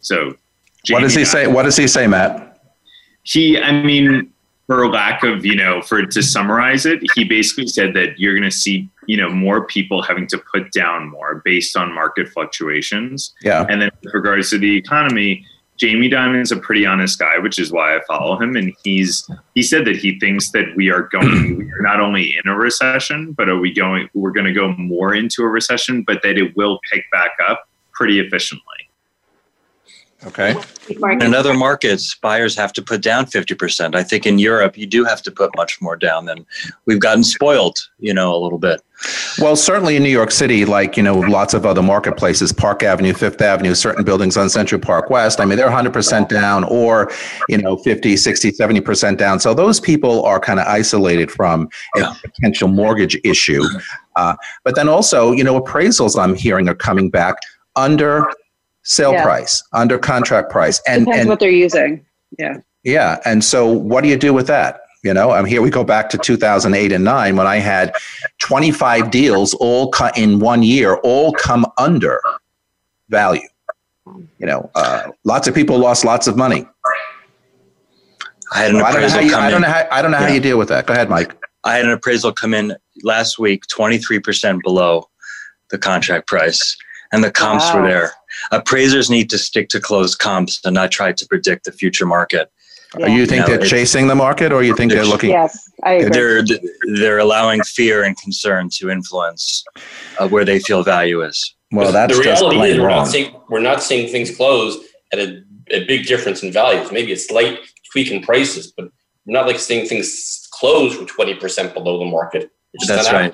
[0.00, 0.34] So,
[0.84, 1.46] Jamie what does he Dimon, say?
[1.46, 2.58] What does he say, Matt?
[3.22, 4.32] He, I mean,
[4.70, 8.48] for lack of you know for to summarize it he basically said that you're going
[8.48, 13.34] to see you know more people having to put down more based on market fluctuations
[13.42, 15.44] yeah and then with regards to the economy
[15.76, 19.62] jamie diamond's a pretty honest guy which is why i follow him and he's he
[19.62, 23.32] said that he thinks that we are going we are not only in a recession
[23.32, 26.56] but are we going we're going to go more into a recession but that it
[26.56, 28.78] will pick back up pretty efficiently
[30.26, 30.54] Okay.
[30.98, 31.24] Market.
[31.24, 33.94] In other markets, buyers have to put down 50%.
[33.94, 36.44] I think in Europe, you do have to put much more down than
[36.86, 38.82] we've gotten spoiled, you know, a little bit.
[39.38, 43.14] Well, certainly in New York City, like, you know, lots of other marketplaces, Park Avenue,
[43.14, 47.10] Fifth Avenue, certain buildings on Central Park West, I mean, they're 100% down or,
[47.48, 49.40] you know, 50, 60, 70% down.
[49.40, 52.14] So those people are kind of isolated from a yeah.
[52.22, 53.62] potential mortgage issue.
[54.16, 57.36] Uh, but then also, you know, appraisals I'm hearing are coming back
[57.76, 58.30] under
[58.90, 59.22] sale yeah.
[59.22, 62.04] price, under contract price, and depends and, what they're using.
[62.38, 62.56] Yeah.
[62.82, 64.80] Yeah, and so what do you do with that?
[65.04, 65.62] You know, I'm here.
[65.62, 67.94] We go back to 2008 and nine when I had
[68.38, 72.20] 25 deals all cut in one year, all come under
[73.08, 73.40] value.
[74.38, 76.66] You know, uh, lots of people lost lots of money.
[78.52, 80.10] I had an appraisal I don't know how you, I don't know how, I don't
[80.10, 80.86] know how you deal with that.
[80.86, 81.34] Go ahead, Mike.
[81.64, 85.08] I had an appraisal come in last week, 23% below
[85.70, 86.76] the contract price,
[87.12, 87.80] and the comps wow.
[87.82, 88.12] were there
[88.50, 92.50] appraisers need to stick to closed comps and not try to predict the future market.
[92.98, 93.06] Yeah.
[93.06, 95.30] You think you know, they're chasing the market, or you think they're looking?
[95.30, 96.10] Yes, I agree.
[96.10, 96.44] They're
[96.96, 99.64] they're allowing fear and concern to influence
[100.18, 101.54] uh, where they feel value is.
[101.70, 102.98] Well, that's the reality is we're wrong.
[102.98, 104.76] not seeing we're not seeing things close
[105.12, 106.90] at a, a big difference in values.
[106.90, 107.60] Maybe a slight
[107.92, 108.86] tweak in prices, but
[109.24, 112.50] we're not like seeing things close for twenty percent below the market.
[112.88, 113.32] That's right.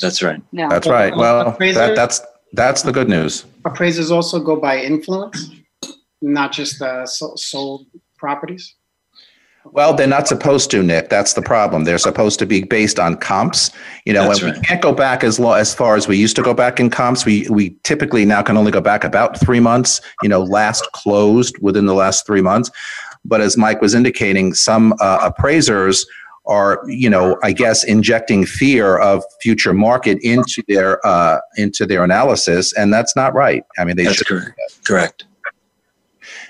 [0.00, 0.42] That's right.
[0.52, 0.70] No.
[0.70, 1.14] That's right.
[1.14, 2.22] Well, that, that's
[2.56, 3.44] that's the good news.
[3.66, 5.50] Appraisers also go by influence,
[6.22, 6.82] not just
[7.36, 8.74] sold properties.
[9.72, 11.08] Well, they're not supposed to, Nick.
[11.10, 11.84] That's the problem.
[11.84, 13.72] They're supposed to be based on comps.
[14.06, 14.54] You know, and right.
[14.54, 16.88] we can't go back as long as far as we used to go back in
[16.88, 17.26] comps.
[17.26, 20.00] We we typically now can only go back about three months.
[20.22, 22.70] You know, last closed within the last three months.
[23.24, 26.06] But as Mike was indicating, some uh, appraisers
[26.46, 32.04] are, you know, I guess injecting fear of future market into their uh, into their
[32.04, 33.64] analysis, and that's not right.
[33.78, 34.58] I mean, they that's correct.
[34.84, 35.24] Correct.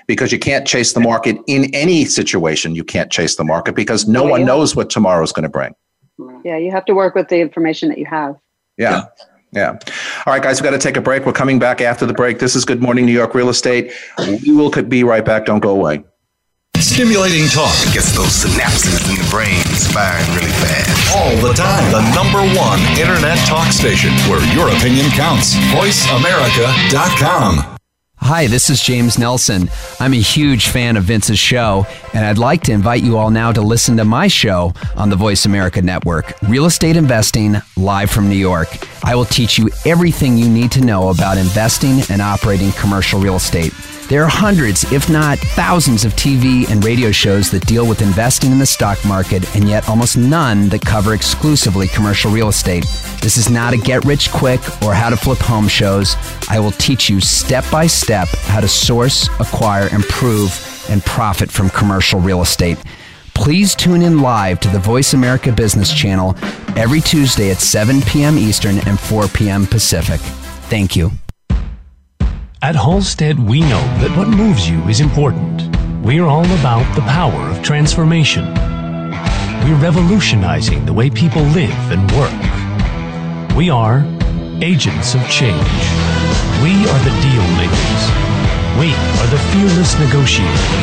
[0.07, 2.75] Because you can't chase the market in any situation.
[2.75, 5.49] You can't chase the market because no yeah, one knows what tomorrow is going to
[5.49, 5.75] bring.
[6.45, 8.35] Yeah, you have to work with the information that you have.
[8.77, 8.91] yeah.
[8.91, 9.03] yeah.
[9.53, 9.79] Yeah.
[10.25, 11.25] All right, guys, we've got to take a break.
[11.25, 12.39] We're coming back after the break.
[12.39, 13.93] This is Good Morning New York Real Estate.
[14.43, 15.45] We will be right back.
[15.45, 16.03] Don't go away.
[16.81, 20.89] Stimulating talk gets those synapses in the brain firing really fast.
[21.17, 21.91] All the time.
[21.91, 25.55] The number one internet talk station where your opinion counts.
[25.73, 27.63] VoiceAmerica.com.
[28.19, 29.69] Hi, this is James Nelson.
[29.99, 33.51] I'm a huge fan of Vince's show, and I'd like to invite you all now
[33.51, 38.27] to listen to my show on the Voice America Network Real Estate Investing Live from
[38.29, 38.67] New York.
[39.03, 43.35] I will teach you everything you need to know about investing and operating commercial real
[43.37, 43.73] estate.
[44.09, 48.53] There are hundreds, if not thousands, of TV and radio shows that deal with investing
[48.53, 52.83] in the stock market, and yet almost none that cover exclusively commercial real estate.
[53.21, 56.15] This is not a get rich quick or how to flip home shows.
[56.49, 60.53] I will teach you step by step how to source, acquire, improve,
[60.89, 62.77] and profit from commercial real estate.
[63.33, 66.33] Please tune in live to the Voice America Business Channel
[66.77, 68.37] every Tuesday at 7 p.m.
[68.37, 69.65] Eastern and 4 p.m.
[69.65, 70.21] Pacific.
[70.69, 71.11] Thank you.
[72.63, 75.61] At Halstead, we know that what moves you is important.
[76.03, 78.45] We're all about the power of transformation.
[79.63, 82.33] We're revolutionizing the way people live and work.
[83.55, 83.99] We are
[84.65, 85.69] agents of change.
[86.65, 88.03] We are the deal makers.
[88.81, 90.81] We are the fearless negotiators.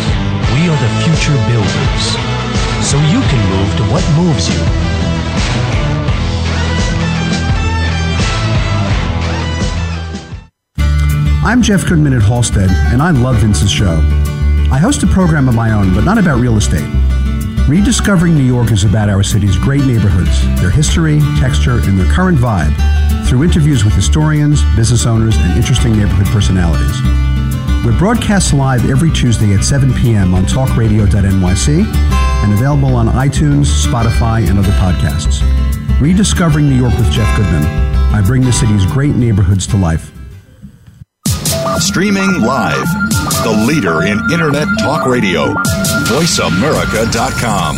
[0.55, 2.03] We are the future builders.
[2.87, 5.83] So you can move to what moves you.
[11.45, 14.01] I'm Jeff Goodman at Halstead, and I love Vince's show.
[14.73, 16.89] I host a program of my own, but not about real estate.
[17.69, 22.39] Rediscovering New York is about our city's great neighborhoods, their history, texture, and their current
[22.39, 22.73] vibe
[23.29, 27.03] through interviews with historians, business owners, and interesting neighborhood personalities.
[27.85, 30.33] We're broadcast live every Tuesday at 7 p.m.
[30.35, 31.85] on talkradio.nyc
[32.43, 35.43] and available on iTunes, Spotify, and other podcasts.
[36.01, 37.67] Rediscovering New York with Jeff Goodman.
[38.15, 40.11] I bring the city's great neighborhoods to life.
[41.81, 42.85] Streaming live.
[43.43, 45.53] The leader in Internet talk radio.
[46.07, 47.77] VoiceAmerica.com.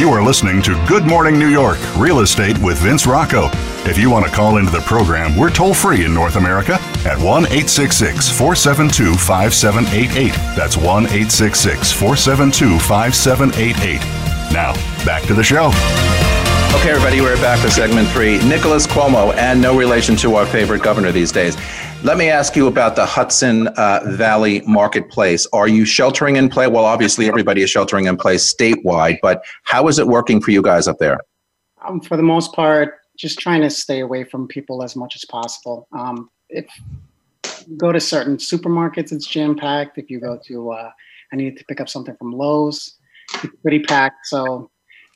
[0.00, 3.48] You are listening to Good Morning New York Real Estate with Vince Rocco.
[3.88, 6.74] If you want to call into the program, we're toll free in North America
[7.06, 10.32] at 1 866 472 5788.
[10.56, 14.15] That's 1 866 472 5788.
[14.56, 14.72] Now,
[15.04, 15.66] back to the show.
[16.78, 18.38] Okay, everybody, we're back for segment three.
[18.48, 21.58] Nicholas Cuomo, and no relation to our favorite governor these days.
[22.02, 25.46] Let me ask you about the Hudson uh, Valley marketplace.
[25.52, 26.70] Are you sheltering in place?
[26.70, 30.62] Well, obviously, everybody is sheltering in place statewide, but how is it working for you
[30.62, 31.20] guys up there?
[31.86, 35.26] Um, for the most part, just trying to stay away from people as much as
[35.26, 35.86] possible.
[35.92, 36.66] Um, if
[37.68, 39.98] you go to certain supermarkets, it's jam packed.
[39.98, 40.90] If you go to, uh,
[41.30, 42.94] I needed to pick up something from Lowe's,
[43.44, 44.26] it's pretty packed.
[44.26, 44.70] So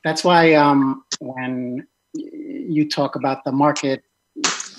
[0.05, 1.87] that's why um, when
[2.23, 4.03] you talk about the market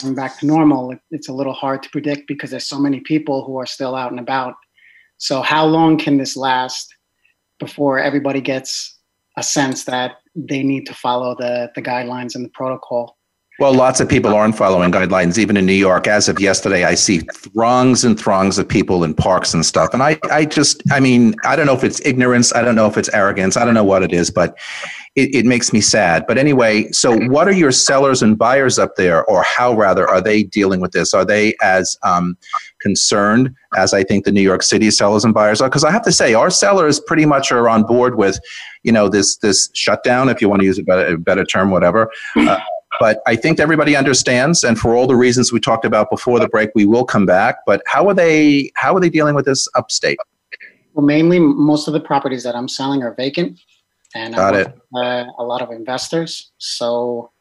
[0.02, 3.44] going back to normal, it's a little hard to predict because there's so many people
[3.46, 4.56] who are still out and about.
[5.18, 6.94] So how long can this last
[7.60, 8.98] before everybody gets
[9.38, 13.18] a sense that they need to follow the the guidelines and the protocol?
[13.62, 16.08] Well, lots of people aren't following guidelines, even in New York.
[16.08, 19.92] As of yesterday, I see throngs and throngs of people in parks and stuff.
[19.94, 22.52] And I, I just, I mean, I don't know if it's ignorance.
[22.56, 23.58] I don't know if it's arrogance.
[23.58, 24.58] I don't know what it is, but
[25.16, 26.26] it, it makes me sad.
[26.28, 30.22] But anyway, so what are your sellers and buyers up there, or how rather are
[30.22, 31.14] they dealing with this?
[31.14, 32.36] Are they as um,
[32.80, 35.70] concerned as I think the New York City sellers and buyers are?
[35.70, 38.40] Because I have to say, our sellers pretty much are on board with,
[38.82, 41.70] you know, this this shutdown, if you want to use a better, a better term,
[41.70, 42.10] whatever.
[42.36, 42.60] Uh,
[43.00, 46.48] but I think everybody understands, and for all the reasons we talked about before the
[46.50, 47.58] break, we will come back.
[47.66, 48.72] But how are they?
[48.76, 50.20] How are they dealing with this upstate?
[50.94, 53.58] Well, mainly most of the properties that I'm selling are vacant,
[54.14, 56.52] and Got I uh, a lot of investors.
[56.58, 57.32] So,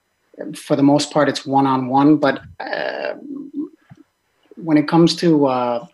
[0.55, 2.17] for the most part, it's one on one.
[2.19, 3.15] But uh,
[4.57, 5.87] when it comes to uh,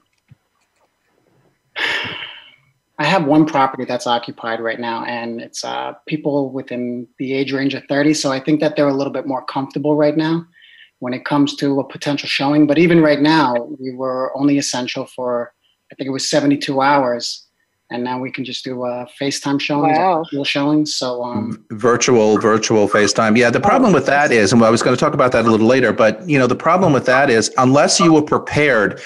[2.98, 7.52] I have one property that's occupied right now, and it's uh, people within the age
[7.52, 8.14] range of 30.
[8.14, 10.46] So I think that they're a little bit more comfortable right now
[11.00, 12.66] when it comes to a potential showing.
[12.66, 15.52] But even right now, we were only essential for,
[15.92, 17.42] I think it was 72 hours.
[17.90, 20.24] And now we can just do a uh, FaceTime showing, wow.
[20.24, 20.96] virtual showings.
[20.96, 23.36] So um, mm, virtual, virtual FaceTime.
[23.38, 25.50] Yeah, the problem with that is, and I was going to talk about that a
[25.50, 29.00] little later, but you know, the problem with that is, unless you were prepared,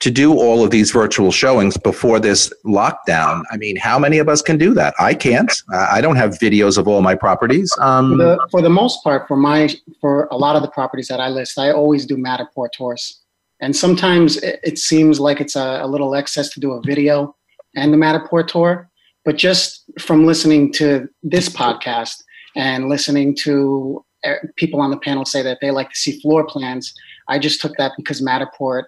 [0.00, 3.42] to do all of these virtual showings before this lockdown.
[3.50, 4.94] I mean, how many of us can do that?
[4.98, 5.52] I can't.
[5.72, 7.72] I don't have videos of all my properties.
[7.80, 9.68] Um, for, the, for the most part, for my
[10.00, 13.20] for a lot of the properties that I list, I always do Matterport tours,
[13.60, 17.34] and sometimes it, it seems like it's a, a, little excess to do a video
[17.74, 18.88] and the Matterport tour.
[19.24, 22.22] But just from listening to this podcast
[22.54, 26.46] and listening to eh, people on the panel say that they like to see floor
[26.46, 26.94] plans,
[27.26, 28.84] I just took that because Matterport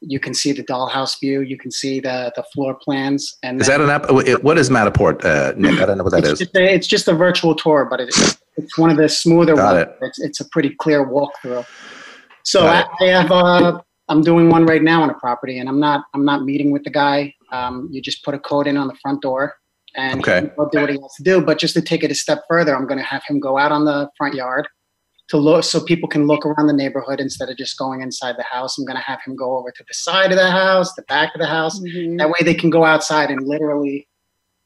[0.00, 1.40] you can see the dollhouse view.
[1.42, 3.36] You can see the the floor plans.
[3.42, 4.06] And is that an app?
[4.42, 5.80] What is Matterport, uh, Nick?
[5.80, 6.38] I don't know what that it's is.
[6.40, 8.08] Just a, it's just a virtual tour, but it,
[8.56, 9.88] it's one of the smoother Got ones.
[10.02, 10.06] It.
[10.06, 11.66] It's, it's, a pretty clear walkthrough.
[12.44, 16.04] So I, have uh, I'm doing one right now on a property, and I'm not
[16.14, 17.34] I'm not meeting with the guy.
[17.52, 19.54] Um, you just put a code in on the front door,
[19.96, 20.50] and okay.
[20.56, 21.40] he'll do what he has to do.
[21.40, 23.72] But just to take it a step further, I'm going to have him go out
[23.72, 24.68] on the front yard
[25.28, 28.44] to look so people can look around the neighborhood instead of just going inside the
[28.44, 28.78] house.
[28.78, 31.34] I'm going to have him go over to the side of the house, the back
[31.34, 31.80] of the house.
[31.80, 32.16] Mm-hmm.
[32.16, 34.06] That way they can go outside and literally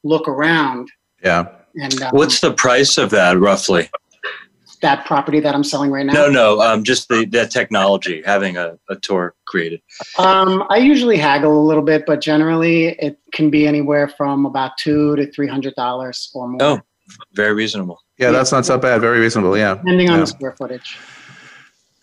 [0.05, 0.91] look around.
[1.25, 1.49] Yeah.
[1.81, 3.89] And um, what's the price of that roughly?
[4.83, 6.13] That property that I'm selling right now?
[6.15, 9.83] No, no, um, just the, the technology, having a, a tour created.
[10.19, 14.73] Um, I usually haggle a little bit, but generally it can be anywhere from about
[14.79, 16.63] two to three hundred dollars or more.
[16.63, 16.81] Oh,
[17.35, 18.01] very reasonable.
[18.21, 19.01] Yeah, that's not so bad.
[19.01, 19.57] Very reasonable.
[19.57, 19.77] Yeah.
[19.77, 20.21] Depending on yeah.
[20.21, 20.99] the square footage.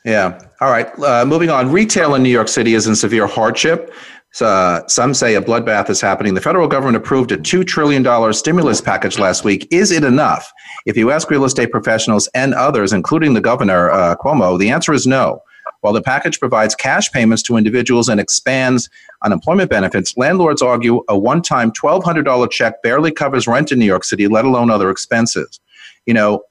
[0.04, 0.40] Yeah.
[0.62, 0.88] All right.
[1.00, 1.72] Uh, moving on.
[1.72, 3.94] Retail in New York City is in severe hardship.
[4.42, 6.34] Uh, some say a bloodbath is happening.
[6.34, 9.68] The federal government approved a $2 trillion stimulus package last week.
[9.72, 10.52] Is it enough?
[10.86, 14.94] If you ask real estate professionals and others, including the governor, uh, Cuomo, the answer
[14.94, 15.42] is no.
[15.82, 18.90] While the package provides cash payments to individuals and expands
[19.24, 24.04] unemployment benefits, landlords argue a one time $1,200 check barely covers rent in New York
[24.04, 25.60] City, let alone other expenses
[26.08, 26.42] you know,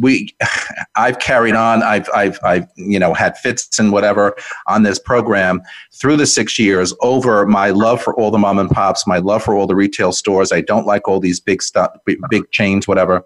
[0.00, 0.28] we
[0.96, 4.34] i've carried on i've i've i've you know had fits and whatever
[4.66, 5.62] on this program
[5.94, 9.40] through the six years over my love for all the mom and pops my love
[9.40, 11.92] for all the retail stores i don't like all these big stuff
[12.28, 13.24] big chains whatever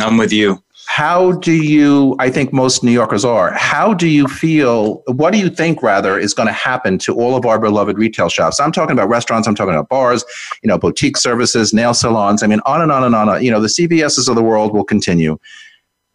[0.00, 4.28] i'm with you how do you i think most new yorkers are how do you
[4.28, 7.98] feel what do you think rather is going to happen to all of our beloved
[7.98, 10.24] retail shops i'm talking about restaurants i'm talking about bars
[10.62, 13.60] you know boutique services nail salons i mean on and on and on you know
[13.60, 15.36] the cvs's of the world will continue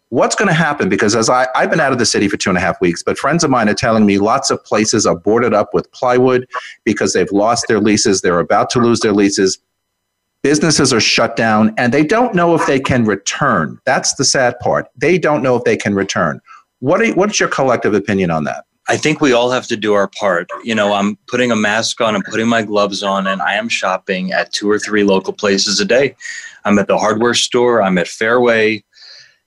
[0.08, 2.50] what's going to happen because as I, i've been out of the city for two
[2.50, 5.18] and a half weeks but friends of mine are telling me lots of places are
[5.18, 6.48] boarded up with plywood
[6.86, 9.60] because they've lost their leases they're about to lose their leases
[10.44, 13.80] businesses are shut down and they don't know if they can return.
[13.86, 14.88] That's the sad part.
[14.98, 16.40] They don't know if they can return.
[16.80, 18.66] What are, what's your collective opinion on that?
[18.90, 20.50] I think we all have to do our part.
[20.64, 23.70] You know, I'm putting a mask on, I'm putting my gloves on, and I am
[23.70, 26.16] shopping at two or three local places a day.
[26.66, 28.84] I'm at the hardware store, I'm at Fairway,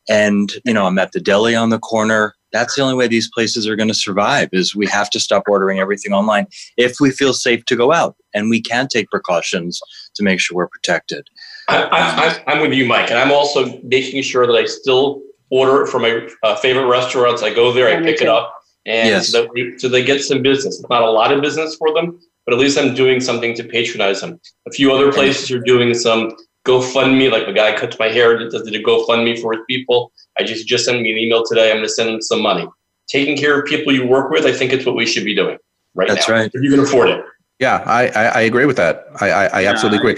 [0.09, 3.29] and, you know, I'm at the deli on the corner that's the only way these
[3.29, 6.47] places are going to survive is we have to stop ordering everything online
[6.77, 9.81] if we feel safe to go out and we can take precautions
[10.15, 11.27] to make sure we're protected
[11.69, 15.89] I, am with you mike and i'm also making sure that i still order it
[15.89, 19.29] from my uh, favorite restaurants i go there i pick it up and yes.
[19.31, 22.21] so, they, so they get some business it's not a lot of business for them
[22.47, 25.93] but at least i'm doing something to patronize them a few other places are doing
[25.93, 26.31] some
[26.65, 30.67] gofundme like the guy cuts my hair does a gofundme for his people I just
[30.67, 31.71] just sent me an email today.
[31.71, 32.67] I'm going to send them some money.
[33.09, 35.59] Taking care of people you work with, I think it's what we should be doing
[35.95, 36.35] right That's now.
[36.35, 36.51] right.
[36.53, 37.25] If you can afford it.
[37.61, 39.07] Yeah, I, I, I agree with that.
[39.21, 40.15] I, I, I absolutely agree.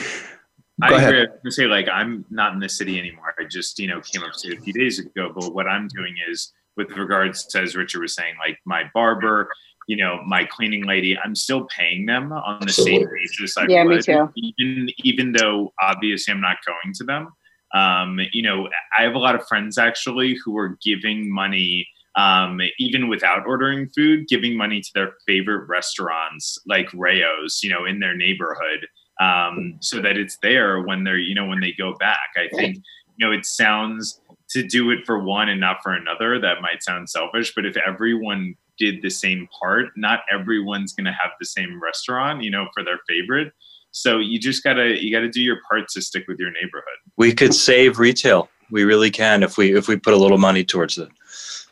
[0.88, 1.14] Go I ahead.
[1.14, 1.28] agree.
[1.46, 3.34] I say like I'm not in the city anymore.
[3.38, 5.32] I just you know came up to a few days ago.
[5.34, 9.50] But what I'm doing is with regards to, as Richard was saying, like my barber,
[9.86, 13.56] you know, my cleaning lady, I'm still paying them on the same basis.
[13.58, 14.32] I yeah, would, me too.
[14.58, 17.28] Even even though obviously I'm not going to them,
[17.76, 21.86] um, you know, I have a lot of friends actually who are giving money.
[22.14, 27.84] Um, even without ordering food, giving money to their favorite restaurants like Rayo's, you know,
[27.84, 28.86] in their neighborhood,
[29.20, 32.30] um, so that it's there when they're, you know, when they go back.
[32.38, 32.76] I think,
[33.18, 34.18] you know, it sounds
[34.50, 37.76] to do it for one and not for another, that might sound selfish, but if
[37.76, 42.66] everyone did the same part, not everyone's going to have the same restaurant, you know,
[42.72, 43.52] for their favorite.
[43.96, 46.98] So you just gotta you gotta do your part to stick with your neighborhood.
[47.16, 48.50] We could save retail.
[48.70, 51.08] We really can if we if we put a little money towards it.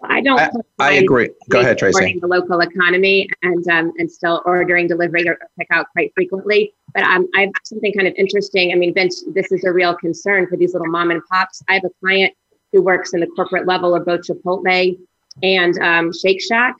[0.05, 0.41] I don't.
[0.41, 0.49] I,
[0.79, 1.29] I agree.
[1.51, 2.18] Go ahead, Tracy.
[2.18, 6.72] The local economy and um, and still ordering delivery or pick out quite frequently.
[6.95, 8.72] But um, I have something kind of interesting.
[8.72, 11.62] I mean, Vince, this is a real concern for these little mom and pops.
[11.68, 12.33] I have a client
[12.72, 14.97] who works in the corporate level of both Chipotle
[15.43, 16.75] and um, Shake Shack,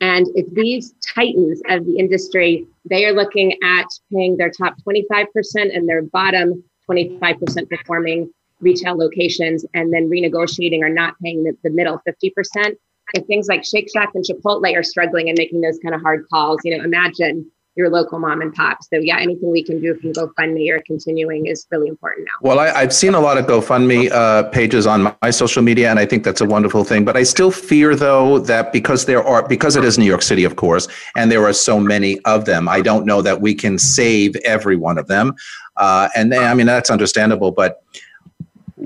[0.00, 5.04] and if these titans of the industry, they are looking at paying their top 25%
[5.54, 11.70] and their bottom 25% performing retail locations and then renegotiating or not paying the, the
[11.70, 12.76] middle 50%.
[13.14, 16.24] If things like Shake Shack and Chipotle are struggling and making those kind of hard
[16.32, 18.82] calls, you know, imagine your local mom and pop.
[18.82, 22.32] So yeah, anything we can do from GoFundMe or continuing is really important now.
[22.40, 25.90] Well, I, have seen a lot of GoFundMe uh, pages on my, my social media,
[25.90, 27.04] and I think that's a wonderful thing.
[27.04, 30.44] But I still fear though that because there are because it is New York City,
[30.44, 33.78] of course, and there are so many of them, I don't know that we can
[33.78, 35.34] save every one of them.
[35.76, 37.82] Uh, and they, I mean that's understandable, but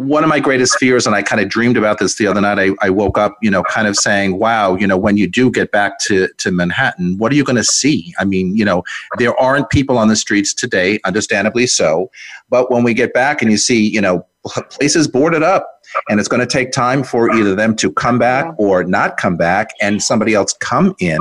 [0.01, 2.59] one of my greatest fears, and I kind of dreamed about this the other night.
[2.59, 5.51] I, I woke up, you know, kind of saying, "Wow, you know, when you do
[5.51, 8.83] get back to to Manhattan, what are you going to see?" I mean, you know,
[9.19, 12.11] there aren't people on the streets today, understandably so.
[12.49, 14.27] But when we get back and you see, you know,
[14.71, 18.47] places boarded up, and it's going to take time for either them to come back
[18.59, 21.19] or not come back and somebody else come in.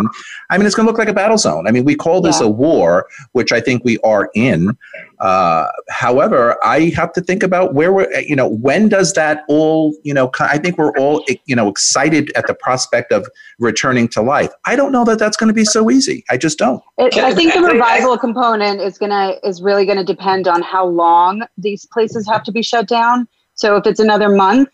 [0.50, 1.68] I mean, it's going to look like a battle zone.
[1.68, 2.48] I mean, we call this yeah.
[2.48, 4.72] a war, which I think we are in.
[5.20, 9.94] Uh, however, I have to think about where we're, you know, when does that all,
[10.04, 13.28] you know, I think we're all, eh, you know, excited at the prospect of
[13.60, 14.52] returning to life.
[14.66, 16.24] I don't know that that's going to be so easy.
[16.30, 16.82] I just don't.
[17.00, 20.62] It, I think the revival component is going to, is really going to depend on
[20.62, 23.28] how long these places have to be shut down
[23.60, 24.70] so if it's another month,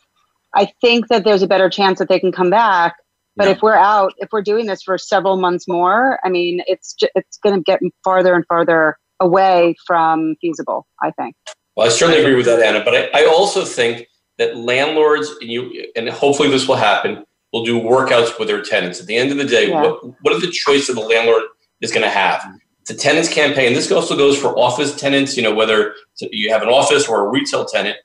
[0.54, 2.94] I think that there's a better chance that they can come back.
[3.36, 3.54] But yeah.
[3.54, 7.12] if we're out, if we're doing this for several months more, I mean, it's just,
[7.16, 10.86] it's going to get farther and farther away from feasible.
[11.02, 11.36] I think.
[11.76, 12.86] Well, I certainly agree with that, Anna.
[12.86, 14.08] But I, I also think
[14.38, 19.02] that landlords and you and hopefully this will happen will do workouts with their tenants.
[19.02, 19.82] At the end of the day, yeah.
[19.82, 21.42] what what are the choice that the landlord
[21.82, 22.46] is going to have?
[22.82, 23.74] It's a tenants campaign.
[23.74, 25.36] This also goes for office tenants.
[25.36, 27.98] You know, whether you have an office or a retail tenant,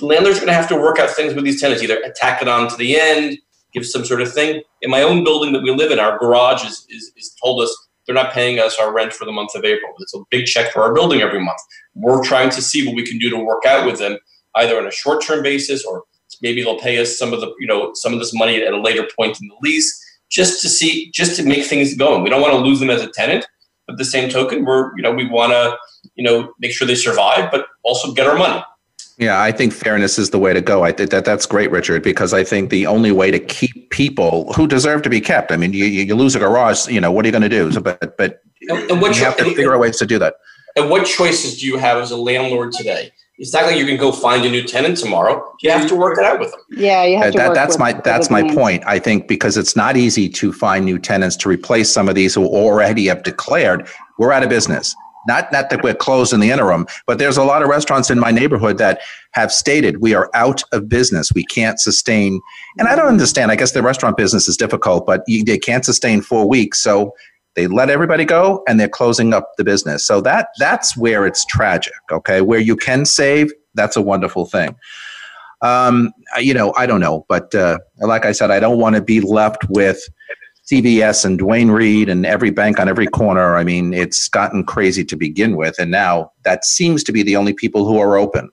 [0.00, 2.48] landlords are going to have to work out things with these tenants, either tack it
[2.48, 3.38] on to the end,
[3.72, 4.62] give some sort of thing.
[4.82, 7.76] In my own building that we live in, our garage is, is, is told us
[8.06, 9.92] they're not paying us our rent for the month of April.
[9.98, 11.58] It's a big check for our building every month.
[11.94, 14.18] We're trying to see what we can do to work out with them,
[14.56, 16.04] either on a short-term basis or
[16.42, 18.80] maybe they'll pay us some of the you know some of this money at a
[18.80, 19.96] later point in the lease,
[20.30, 22.22] just to see just to make things going.
[22.22, 23.46] We don't want to lose them as a tenant,
[23.86, 25.76] but the same token, we're you know we want to
[26.16, 28.60] you know make sure they survive, but also get our money.
[29.16, 30.82] Yeah, I think fairness is the way to go.
[30.82, 34.52] I think that that's great, Richard, because I think the only way to keep people
[34.54, 35.52] who deserve to be kept.
[35.52, 37.70] I mean, you, you lose a garage, you know, what are you going to do?
[37.70, 40.18] So, but but and, and what you cho- have to figure out ways to do
[40.18, 40.34] that.
[40.76, 43.12] And what choices do you have as a landlord today?
[43.38, 45.54] It's not like you can go find a new tenant tomorrow.
[45.60, 46.60] You have to work it out with them.
[46.70, 47.38] Yeah, you have to.
[47.38, 48.82] That, that's with, my that's my point.
[48.84, 52.34] I think because it's not easy to find new tenants to replace some of these
[52.34, 53.86] who already have declared
[54.18, 54.94] we're out of business.
[55.26, 58.18] Not, not that we're closed in the interim, but there's a lot of restaurants in
[58.18, 59.00] my neighborhood that
[59.32, 61.30] have stated we are out of business.
[61.34, 62.40] We can't sustain.
[62.78, 63.50] And I don't understand.
[63.50, 66.82] I guess the restaurant business is difficult, but you, they can't sustain four weeks.
[66.82, 67.12] So
[67.54, 70.04] they let everybody go and they're closing up the business.
[70.06, 71.92] So that that's where it's tragic.
[72.10, 74.76] Okay, where you can save, that's a wonderful thing.
[75.62, 79.00] Um, you know, I don't know, but uh, like I said, I don't want to
[79.00, 79.98] be left with
[80.70, 83.56] CVS and Duane Reade and every bank on every corner.
[83.56, 87.36] I mean, it's gotten crazy to begin with, and now that seems to be the
[87.36, 88.48] only people who are open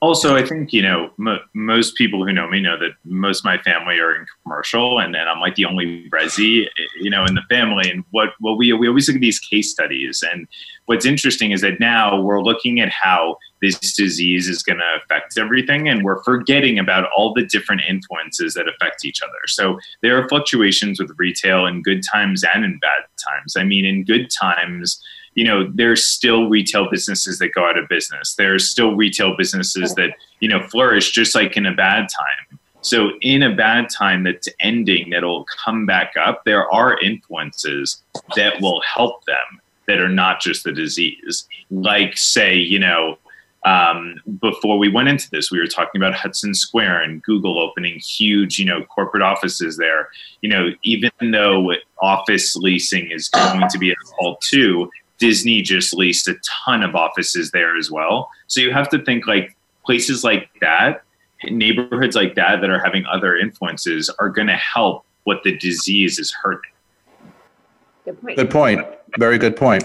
[0.00, 3.44] also, I think you know m- most people who know me know that most of
[3.44, 6.66] my family are in commercial, and then I'm like the only resi,
[7.00, 7.90] you know, in the family.
[7.90, 10.46] And what what we we always look at these case studies, and
[10.86, 15.36] what's interesting is that now we're looking at how this disease is going to affect
[15.36, 19.32] everything, and we're forgetting about all the different influences that affect each other.
[19.46, 23.56] So there are fluctuations with retail in good times and in bad times.
[23.56, 25.02] I mean, in good times
[25.34, 28.34] you know, there's still retail businesses that go out of business.
[28.34, 32.58] There's still retail businesses that, you know, flourish just like in a bad time.
[32.80, 38.02] So in a bad time that's ending, that'll come back up, there are influences
[38.36, 41.48] that will help them that are not just the disease.
[41.70, 43.18] Like, say, you know,
[43.64, 47.98] um, before we went into this, we were talking about Hudson Square and Google opening
[47.98, 50.08] huge, you know, corporate offices there.
[50.40, 55.92] You know, even though office leasing is going to be at all too, Disney just
[55.94, 58.30] leased a ton of offices there as well.
[58.46, 61.02] So you have to think like places like that,
[61.44, 66.18] neighborhoods like that that are having other influences are going to help what the disease
[66.18, 66.72] is hurting.
[68.04, 68.36] Good point.
[68.36, 68.86] Good point.
[69.18, 69.84] Very good point.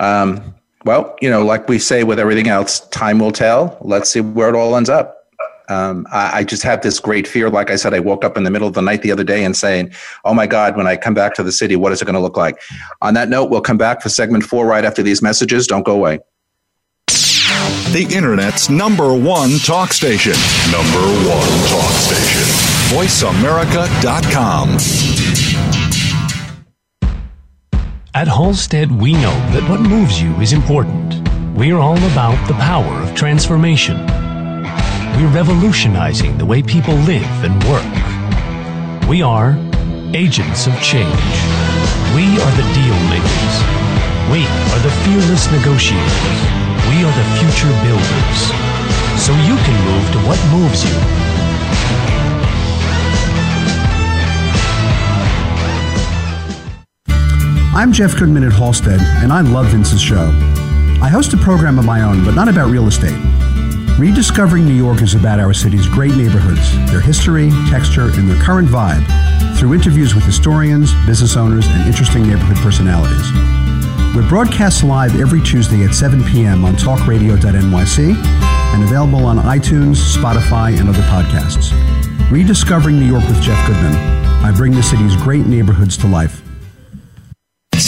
[0.00, 0.54] Um,
[0.84, 3.78] well, you know, like we say with everything else, time will tell.
[3.80, 5.15] Let's see where it all ends up.
[5.68, 7.50] Um, I, I, just have this great fear.
[7.50, 9.44] Like I said, I woke up in the middle of the night the other day
[9.44, 9.90] and saying,
[10.24, 12.20] "Oh my God, when I come back to the city, what is it going to
[12.20, 12.60] look like?"
[13.02, 15.66] On that note, we'll come back for segment four right after these messages.
[15.66, 16.18] Don't go away.
[17.90, 20.32] The internet's number one talk station.
[20.70, 22.42] Number one talk station.
[22.96, 24.76] VoiceAmerica.com.
[28.14, 31.14] At Halstead, we know that what moves you is important.
[31.56, 33.96] We're all about the power of transformation
[35.16, 39.08] we're revolutionizing the way people live and work.
[39.08, 39.52] We are
[40.14, 41.24] agents of change.
[42.14, 43.56] We are the deal makers.
[44.28, 46.20] We are the fearless negotiators.
[46.92, 48.38] We are the future builders.
[49.16, 50.96] So you can move to what moves you.
[57.74, 60.26] I'm Jeff Goodman at Halstead, and I love Vince's show.
[61.00, 63.18] I host a program of my own, but not about real estate.
[63.98, 68.68] Rediscovering New York is about our city's great neighborhoods, their history, texture, and their current
[68.68, 69.02] vibe
[69.58, 73.32] through interviews with historians, business owners, and interesting neighborhood personalities.
[74.14, 76.62] We're broadcast live every Tuesday at 7 p.m.
[76.66, 78.14] on talkradio.nyc
[78.74, 81.72] and available on iTunes, Spotify, and other podcasts.
[82.30, 83.96] Rediscovering New York with Jeff Goodman.
[84.44, 86.42] I bring the city's great neighborhoods to life.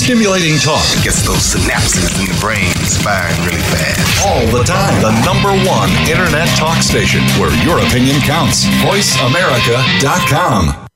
[0.09, 2.73] Stimulating talk gets those synapses in the brain
[3.05, 4.27] firing really fast.
[4.27, 5.03] All the time.
[5.03, 8.65] The number one internet talk station where your opinion counts.
[8.89, 10.87] VoiceAmerica.com.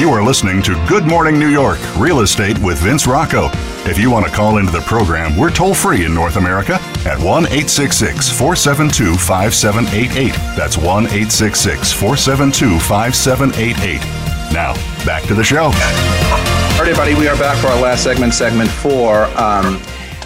[0.00, 3.48] You are listening to Good Morning New York Real Estate with Vince Rocco.
[3.86, 7.18] If you want to call into the program, we're toll free in North America at
[7.18, 10.32] 1 866 472 5788.
[10.56, 14.00] That's 1 866 472 5788.
[14.54, 14.72] Now,
[15.04, 15.64] back to the show.
[15.64, 19.24] All right, everybody, we are back for our last segment, segment four.
[19.38, 19.78] Um,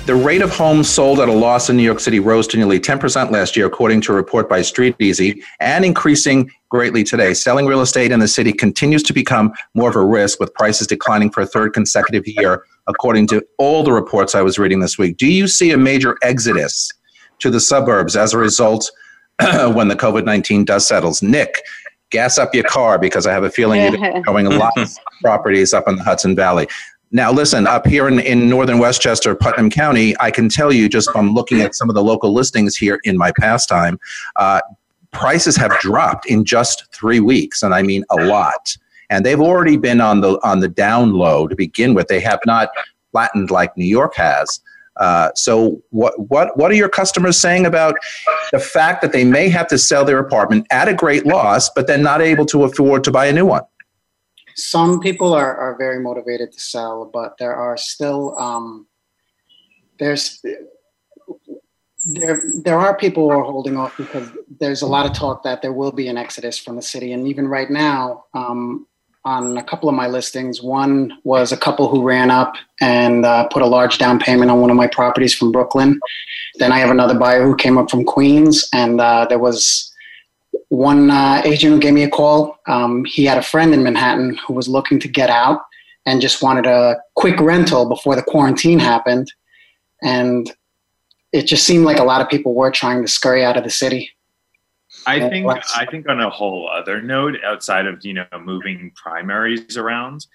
[0.06, 2.78] the rate of homes sold at a loss in New York City rose to nearly
[2.80, 7.34] 10% last year, according to a report by StreetEasy, and increasing greatly today.
[7.34, 10.86] Selling real estate in the city continues to become more of a risk, with prices
[10.86, 14.98] declining for a third consecutive year according to all the reports I was reading this
[14.98, 15.18] week.
[15.18, 16.90] Do you see a major exodus
[17.38, 18.90] to the suburbs as a result
[19.72, 21.22] when the COVID 19 dust settles?
[21.22, 21.60] Nick,
[22.10, 24.88] gas up your car because I have a feeling you're going a lot of
[25.22, 26.66] properties up in the Hudson Valley.
[27.10, 31.10] Now, listen, up here in, in northern Westchester, Putnam County, I can tell you just
[31.10, 33.98] from looking at some of the local listings here in my pastime,
[34.36, 34.60] uh,
[35.10, 38.76] prices have dropped in just three weeks, and I mean a lot
[39.10, 42.08] and they've already been on the on the down low to begin with.
[42.08, 42.68] They have not
[43.12, 44.60] flattened like New York has.
[44.96, 47.94] Uh, so what what what are your customers saying about
[48.52, 51.86] the fact that they may have to sell their apartment at a great loss, but
[51.86, 53.62] then not able to afford to buy a new one?
[54.56, 58.86] Some people are, are very motivated to sell, but there are still um,
[60.00, 60.42] there's
[62.04, 64.28] there there are people who are holding off because
[64.58, 67.28] there's a lot of talk that there will be an exodus from the city, and
[67.28, 68.84] even right now, um,
[69.24, 70.62] on a couple of my listings.
[70.62, 74.60] One was a couple who ran up and uh, put a large down payment on
[74.60, 76.00] one of my properties from Brooklyn.
[76.56, 79.92] Then I have another buyer who came up from Queens, and uh, there was
[80.70, 82.58] one uh, agent who gave me a call.
[82.66, 85.62] Um, he had a friend in Manhattan who was looking to get out
[86.06, 89.32] and just wanted a quick rental before the quarantine happened.
[90.02, 90.50] And
[91.32, 93.70] it just seemed like a lot of people were trying to scurry out of the
[93.70, 94.10] city.
[95.08, 99.76] I think I think on a whole other note, outside of you know moving primaries
[99.76, 100.26] around,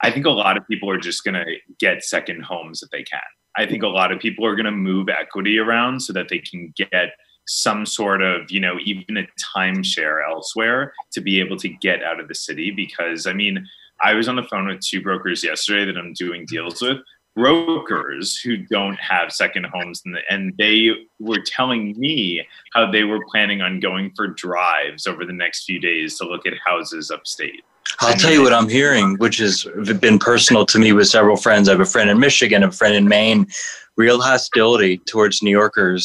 [0.00, 1.44] I think a lot of people are just going to
[1.78, 3.20] get second homes if they can.
[3.56, 6.38] I think a lot of people are going to move equity around so that they
[6.38, 7.14] can get
[7.46, 9.26] some sort of you know even a
[9.56, 13.66] timeshare elsewhere to be able to get out of the city because I mean
[14.02, 16.98] I was on the phone with two brokers yesterday that I'm doing deals with
[17.34, 23.20] brokers who don't have second homes the, and they were telling me how they were
[23.30, 27.64] planning on going for drives over the next few days to look at houses upstate
[28.00, 29.66] I'll tell you what I'm hearing, which has
[30.00, 31.68] been personal to me with several friends.
[31.68, 33.46] I have a friend in Michigan, a friend in Maine,
[33.96, 36.04] real hostility towards New Yorkers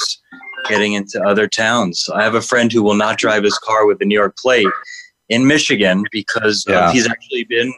[0.68, 2.10] getting into other towns.
[2.14, 4.68] I have a friend who will not drive his car with a New York plate
[5.30, 6.76] in Michigan because yeah.
[6.76, 7.72] uh, he's actually been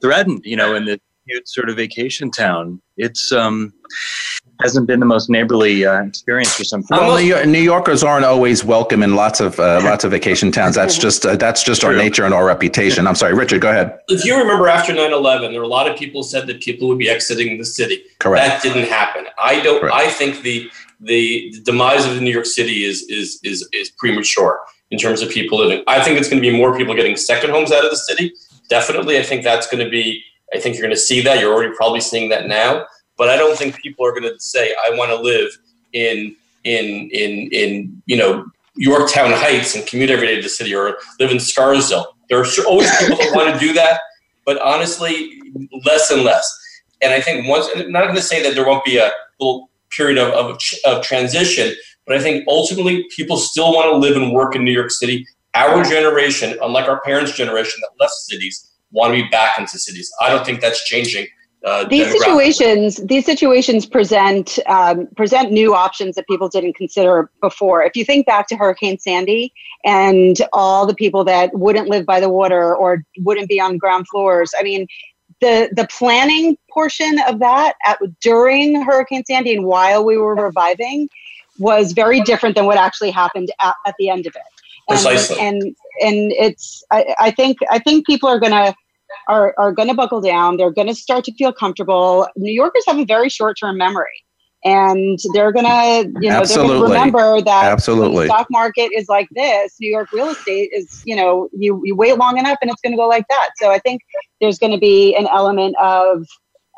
[0.00, 0.98] threatened, you know, in the
[1.28, 2.80] cute sort of vacation town.
[2.96, 3.72] It's um,
[4.62, 8.24] hasn't been the most neighborly uh, experience for some Well, New, York, New, Yorkers aren't
[8.24, 10.74] always welcome in lots of uh, lots of vacation towns.
[10.76, 11.90] That's just uh, that's just True.
[11.90, 13.06] our nature and our reputation.
[13.06, 13.98] I'm sorry, Richard, go ahead.
[14.08, 16.98] If you remember after 9/11, there were a lot of people said that people would
[16.98, 18.04] be exiting the city.
[18.18, 18.46] Correct.
[18.46, 19.26] That didn't happen.
[19.40, 19.80] I don't.
[19.80, 19.94] Correct.
[19.94, 20.70] I think the,
[21.00, 24.60] the the demise of New York City is is is is premature
[24.92, 25.82] in terms of people living.
[25.88, 28.32] I think it's going to be more people getting second homes out of the city.
[28.70, 30.22] Definitely, I think that's going to be
[30.54, 31.40] I think you're going to see that.
[31.40, 32.86] You're already probably seeing that now.
[33.16, 35.50] But I don't think people are going to say, "I want to live
[35.92, 38.44] in in in in you know
[38.76, 42.46] Yorktown Heights and commute every day to the city or live in Scarsdale." There are
[42.66, 44.00] always people who want to do that,
[44.44, 45.40] but honestly,
[45.84, 46.46] less and less.
[47.00, 49.70] And I think once, I'm not going to say that there won't be a little
[49.96, 51.72] period of, of, of transition,
[52.06, 55.24] but I think ultimately people still want to live and work in New York City.
[55.54, 60.10] Our generation, unlike our parents' generation that left cities, want to be back into cities.
[60.20, 61.26] I don't think that's changing.
[61.64, 67.82] Uh, these situations, these situations present um, present new options that people didn't consider before.
[67.82, 69.52] If you think back to Hurricane Sandy
[69.84, 74.06] and all the people that wouldn't live by the water or wouldn't be on ground
[74.08, 74.86] floors, I mean,
[75.40, 81.08] the the planning portion of that at, during Hurricane Sandy and while we were reviving
[81.58, 84.42] was very different than what actually happened at, at the end of it.
[84.88, 85.40] And, Precisely.
[85.40, 88.72] And and it's I, I think I think people are going to
[89.28, 90.56] are, are going to buckle down.
[90.56, 92.28] They're going to start to feel comfortable.
[92.36, 94.22] New Yorkers have a very short term memory.
[94.64, 98.26] And they're gonna, you know, they're gonna remember that Absolutely.
[98.26, 99.76] the stock market is like this.
[99.78, 102.96] New York real estate is, you know, you, you wait long enough and it's gonna
[102.96, 103.50] go like that.
[103.58, 104.00] So I think
[104.40, 106.26] there's gonna be an element of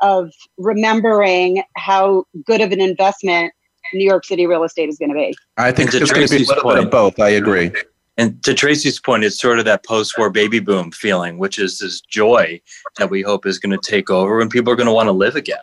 [0.03, 3.55] of remembering how good of an investment
[3.95, 5.35] New York City real estate is going to be.
[5.57, 6.77] I think it's going to be a little point.
[6.77, 7.19] bit of both.
[7.19, 7.73] I agree.
[8.19, 11.79] And to Tracy's point, it's sort of that post war baby boom feeling, which is
[11.79, 12.61] this joy
[12.99, 15.13] that we hope is going to take over when people are going to want to
[15.13, 15.59] live again,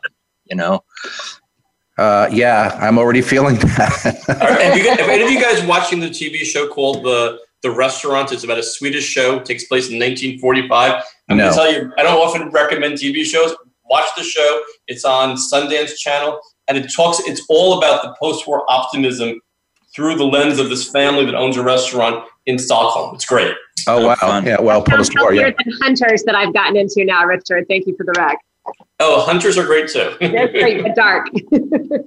[0.46, 0.82] you know?
[1.98, 4.02] Uh, yeah, I'm already feeling that.
[4.06, 8.32] If you guys, any of you guys watching the TV show called The the Restaurant?
[8.32, 11.04] It's about a Swedish show, it takes place in 1945.
[11.30, 11.44] I'm no.
[11.44, 13.54] going to tell you, I don't often recommend TV shows.
[13.90, 14.62] Watch the show.
[14.88, 17.20] It's on Sundance Channel, and it talks.
[17.22, 19.42] It's all about the post-war optimism
[19.96, 23.16] through the lens of this family that owns a restaurant in Stockholm.
[23.16, 23.56] It's great.
[23.88, 24.16] Oh wow!
[24.16, 24.46] Fun.
[24.46, 25.34] Yeah, well, post war.
[25.34, 25.52] Yeah.
[25.82, 27.68] hunters that I've gotten into now, Richard.
[27.68, 28.38] Thank you for the rec.
[29.00, 30.16] Oh, hunters are great too.
[30.20, 31.28] They're great, but dark.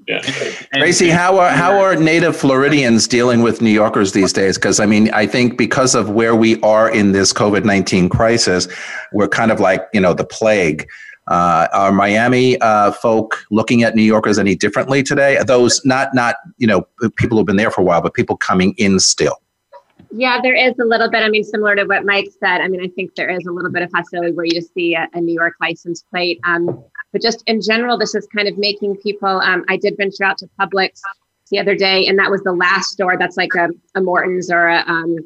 [0.09, 0.20] yeah.
[0.74, 4.57] Tracy, how are how are native Floridians dealing with New Yorkers these days?
[4.59, 8.66] Because I mean, I think because of where we are in this COVID nineteen crisis,
[9.12, 10.89] we're kind of like you know the plague.
[11.28, 15.39] Uh, are Miami uh, folk looking at New Yorkers any differently today?
[15.47, 18.74] Those not not you know people who've been there for a while, but people coming
[18.78, 19.36] in still.
[20.11, 21.20] Yeah, there is a little bit.
[21.22, 23.70] I mean, similar to what Mike said, I mean, I think there is a little
[23.70, 26.40] bit of hostility where you just see a, a New York license plate.
[26.44, 26.82] Um,
[27.12, 29.28] but just in general, this is kind of making people.
[29.28, 31.00] Um, I did venture out to Publix
[31.50, 34.68] the other day, and that was the last store that's like a, a Morton's or
[34.68, 35.16] a um,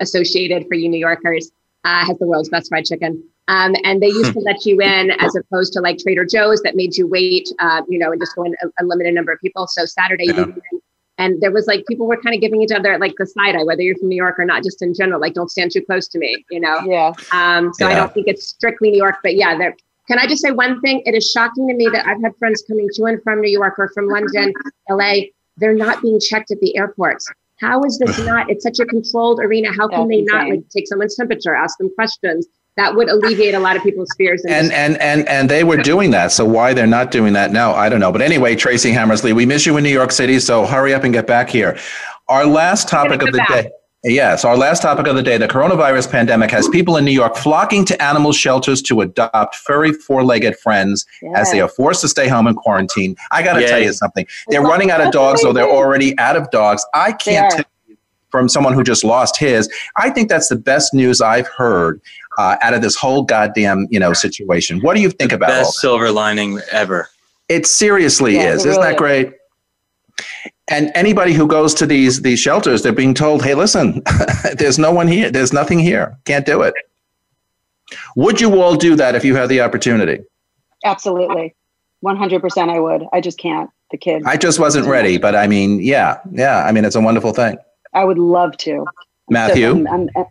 [0.00, 1.52] Associated for you New Yorkers
[1.84, 3.22] uh, has the world's best fried chicken.
[3.46, 4.46] Um, and they used to hmm.
[4.46, 8.00] let you in as opposed to like Trader Joe's that made you wait, uh, you
[8.00, 9.68] know, and just go in a, a limited number of people.
[9.68, 10.46] So Saturday, yeah.
[10.70, 10.81] you
[11.22, 13.62] and there was like people were kind of giving each other like the side eye,
[13.62, 16.08] whether you're from New York or not, just in general, like don't stand too close
[16.08, 16.80] to me, you know?
[16.84, 17.12] Yeah.
[17.30, 17.92] Um, so yeah.
[17.92, 19.76] I don't think it's strictly New York, but yeah, there
[20.08, 21.00] can I just say one thing?
[21.06, 23.78] It is shocking to me that I've had friends coming to and from New York
[23.78, 24.52] or from London,
[24.90, 25.26] LA,
[25.58, 27.24] they're not being checked at the airports.
[27.60, 28.50] How is this not?
[28.50, 29.68] It's such a controlled arena.
[29.72, 33.54] How can That's they not like, take someone's temperature, ask them questions, that would alleviate
[33.54, 34.42] a lot of people's fears.
[34.48, 36.32] And and, and and they were doing that.
[36.32, 38.12] So why they're not doing that now, I don't know.
[38.12, 40.38] But anyway, Tracy Hammersley, we miss you in New York City.
[40.38, 41.78] So hurry up and get back here.
[42.28, 43.48] Our last topic of the back.
[43.48, 43.70] day.
[44.04, 47.36] Yes, our last topic of the day the coronavirus pandemic has people in New York
[47.36, 51.32] flocking to animal shelters to adopt furry four legged friends yes.
[51.36, 53.14] as they are forced to stay home and quarantine.
[53.30, 54.26] I got to tell you something.
[54.48, 56.84] They're running out of dogs, or they're already out of dogs.
[56.94, 57.64] I can't
[58.32, 59.72] from someone who just lost his.
[59.96, 62.00] I think that's the best news I've heard
[62.38, 64.80] uh, out of this whole goddamn you know situation.
[64.80, 67.08] What do you think the about best silver lining ever?
[67.48, 68.64] It seriously yeah, is.
[68.64, 69.32] It really Isn't that great?
[70.68, 74.02] And anybody who goes to these these shelters, they're being told, "Hey, listen,
[74.58, 75.30] there's no one here.
[75.30, 76.16] There's nothing here.
[76.24, 76.74] Can't do it."
[78.16, 80.22] Would you all do that if you had the opportunity?
[80.84, 81.54] Absolutely,
[82.00, 82.70] one hundred percent.
[82.70, 83.06] I would.
[83.12, 83.70] I just can't.
[83.90, 84.22] The kid.
[84.24, 86.64] I just wasn't ready, but I mean, yeah, yeah.
[86.64, 87.58] I mean, it's a wonderful thing.
[87.92, 88.86] I would love to.
[89.28, 89.84] Matthew.
[89.84, 90.24] So I'm, I'm,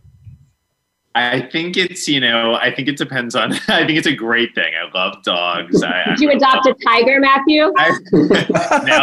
[1.13, 4.55] I think it's you know I think it depends on I think it's a great
[4.55, 4.71] thing.
[4.79, 5.83] I love dogs.
[5.83, 7.71] I, Did I you adopt a tiger, Matthew?
[7.77, 7.97] I, now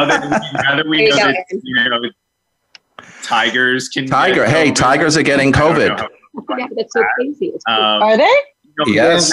[0.06, 2.08] that now that we know that you know
[3.22, 4.46] tigers can tiger.
[4.46, 5.88] Hey, tigers are getting COVID.
[6.58, 7.52] yeah, that's so crazy.
[7.68, 8.30] Um, are they?
[8.86, 9.32] yes.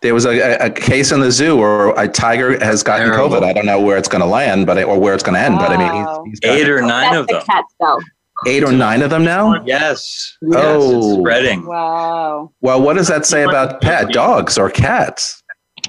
[0.00, 3.36] there was a, a, case in the zoo where a tiger has gotten Terrible.
[3.36, 3.42] COVID.
[3.42, 5.40] I don't know where it's going to land, but it, or where it's going to
[5.40, 5.56] end.
[5.56, 5.66] Wow.
[5.66, 5.76] But I
[6.22, 7.42] mean, he's, he's eight or nine that's of them.
[7.44, 7.74] Cats,
[8.46, 9.54] eight or nine of them now?
[9.64, 10.36] Yes.
[10.40, 11.66] yes oh, spreading.
[11.66, 12.52] Wow.
[12.60, 15.42] Well, what does that say about pet dogs or cats?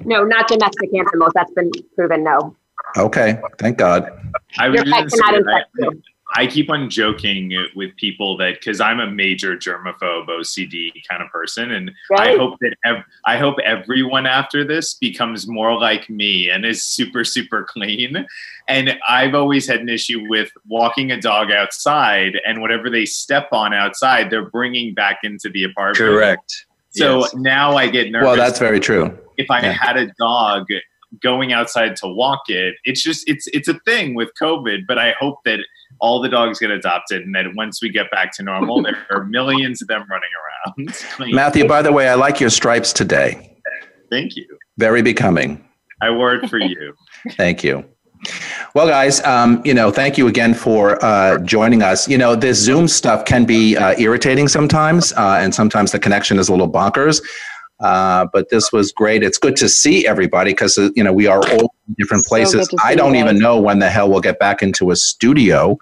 [0.06, 1.32] No, not domestic animals.
[1.36, 2.24] That's been proven.
[2.24, 2.56] No.
[2.98, 3.40] Okay.
[3.58, 4.10] Thank God.
[4.58, 6.02] I Your pet cannot infect you.
[6.36, 11.30] I keep on joking with people that because I'm a major germaphobe OCD kind of
[11.30, 12.30] person, and right.
[12.30, 16.84] I hope that ev- I hope everyone after this becomes more like me and is
[16.84, 18.26] super super clean.
[18.68, 23.50] And I've always had an issue with walking a dog outside, and whatever they step
[23.52, 25.98] on outside, they're bringing back into the apartment.
[25.98, 26.66] Correct.
[26.90, 27.36] So yes.
[27.36, 28.26] now I get nervous.
[28.28, 29.18] Well, that's very true.
[29.38, 29.72] If I yeah.
[29.72, 30.66] had a dog
[31.22, 34.84] going outside to walk it, it's just it's it's a thing with COVID.
[34.88, 35.60] But I hope that
[36.04, 39.24] all the dogs get adopted, and then once we get back to normal, there are
[39.30, 41.34] millions of them running around.
[41.34, 43.58] Matthew, by the way, I like your stripes today.
[44.12, 44.46] Thank you.
[44.78, 45.64] Very becoming.
[46.02, 46.94] I wore it for you.
[47.32, 47.86] Thank you.
[48.76, 52.08] Well, guys, um, you know, thank you again for uh, joining us.
[52.08, 56.40] You know, this Zoom stuff can be uh, irritating sometimes, uh, and sometimes the connection
[56.40, 57.22] is a little bonkers.
[57.84, 59.24] Uh, but this was great.
[59.24, 62.70] It's good to see everybody because uh, you know we are all in different places.
[62.70, 65.78] So I don't even know when the hell we'll get back into a studio,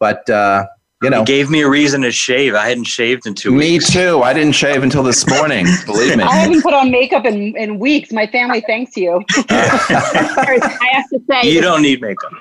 [0.00, 0.66] but uh,
[1.04, 2.56] you know, it gave me a reason to shave.
[2.56, 3.94] I hadn't shaved in two me weeks.
[3.94, 4.22] Me too.
[4.22, 5.66] I didn't shave until this morning.
[5.86, 6.24] believe me.
[6.24, 8.10] I haven't put on makeup in, in weeks.
[8.10, 9.22] My family thanks you.
[9.50, 12.32] I have to say, you don't need makeup.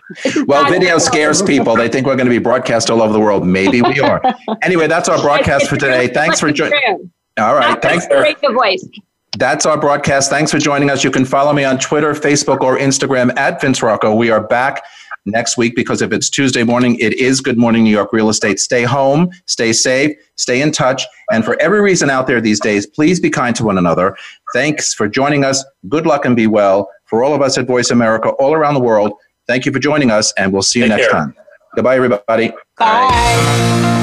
[0.47, 1.75] Well, video scares people.
[1.75, 3.45] They think we're going to be broadcast all over the world.
[3.45, 4.19] Maybe we are.
[4.63, 6.07] Anyway, that's our broadcast for today.
[6.07, 7.11] Thanks for joining.
[7.39, 7.69] All right.
[7.69, 8.07] Not Thanks.
[8.07, 8.87] The voice.
[9.37, 10.29] That's our broadcast.
[10.29, 11.03] Thanks for joining us.
[11.03, 14.13] You can follow me on Twitter, Facebook, or Instagram at Vince Rocco.
[14.13, 14.83] We are back
[15.25, 18.59] next week because if it's Tuesday morning, it is Good Morning New York Real Estate.
[18.59, 21.03] Stay home, stay safe, stay in touch.
[21.31, 24.15] And for every reason out there these days, please be kind to one another.
[24.53, 25.65] Thanks for joining us.
[25.89, 26.87] Good luck and be well.
[27.05, 29.13] For all of us at Voice America all around the world,
[29.47, 31.19] thank you for joining us, and we'll see you Take next care.
[31.21, 31.35] time.
[31.75, 32.49] Goodbye, everybody.
[32.49, 32.55] Bye.
[32.77, 34.02] Bye.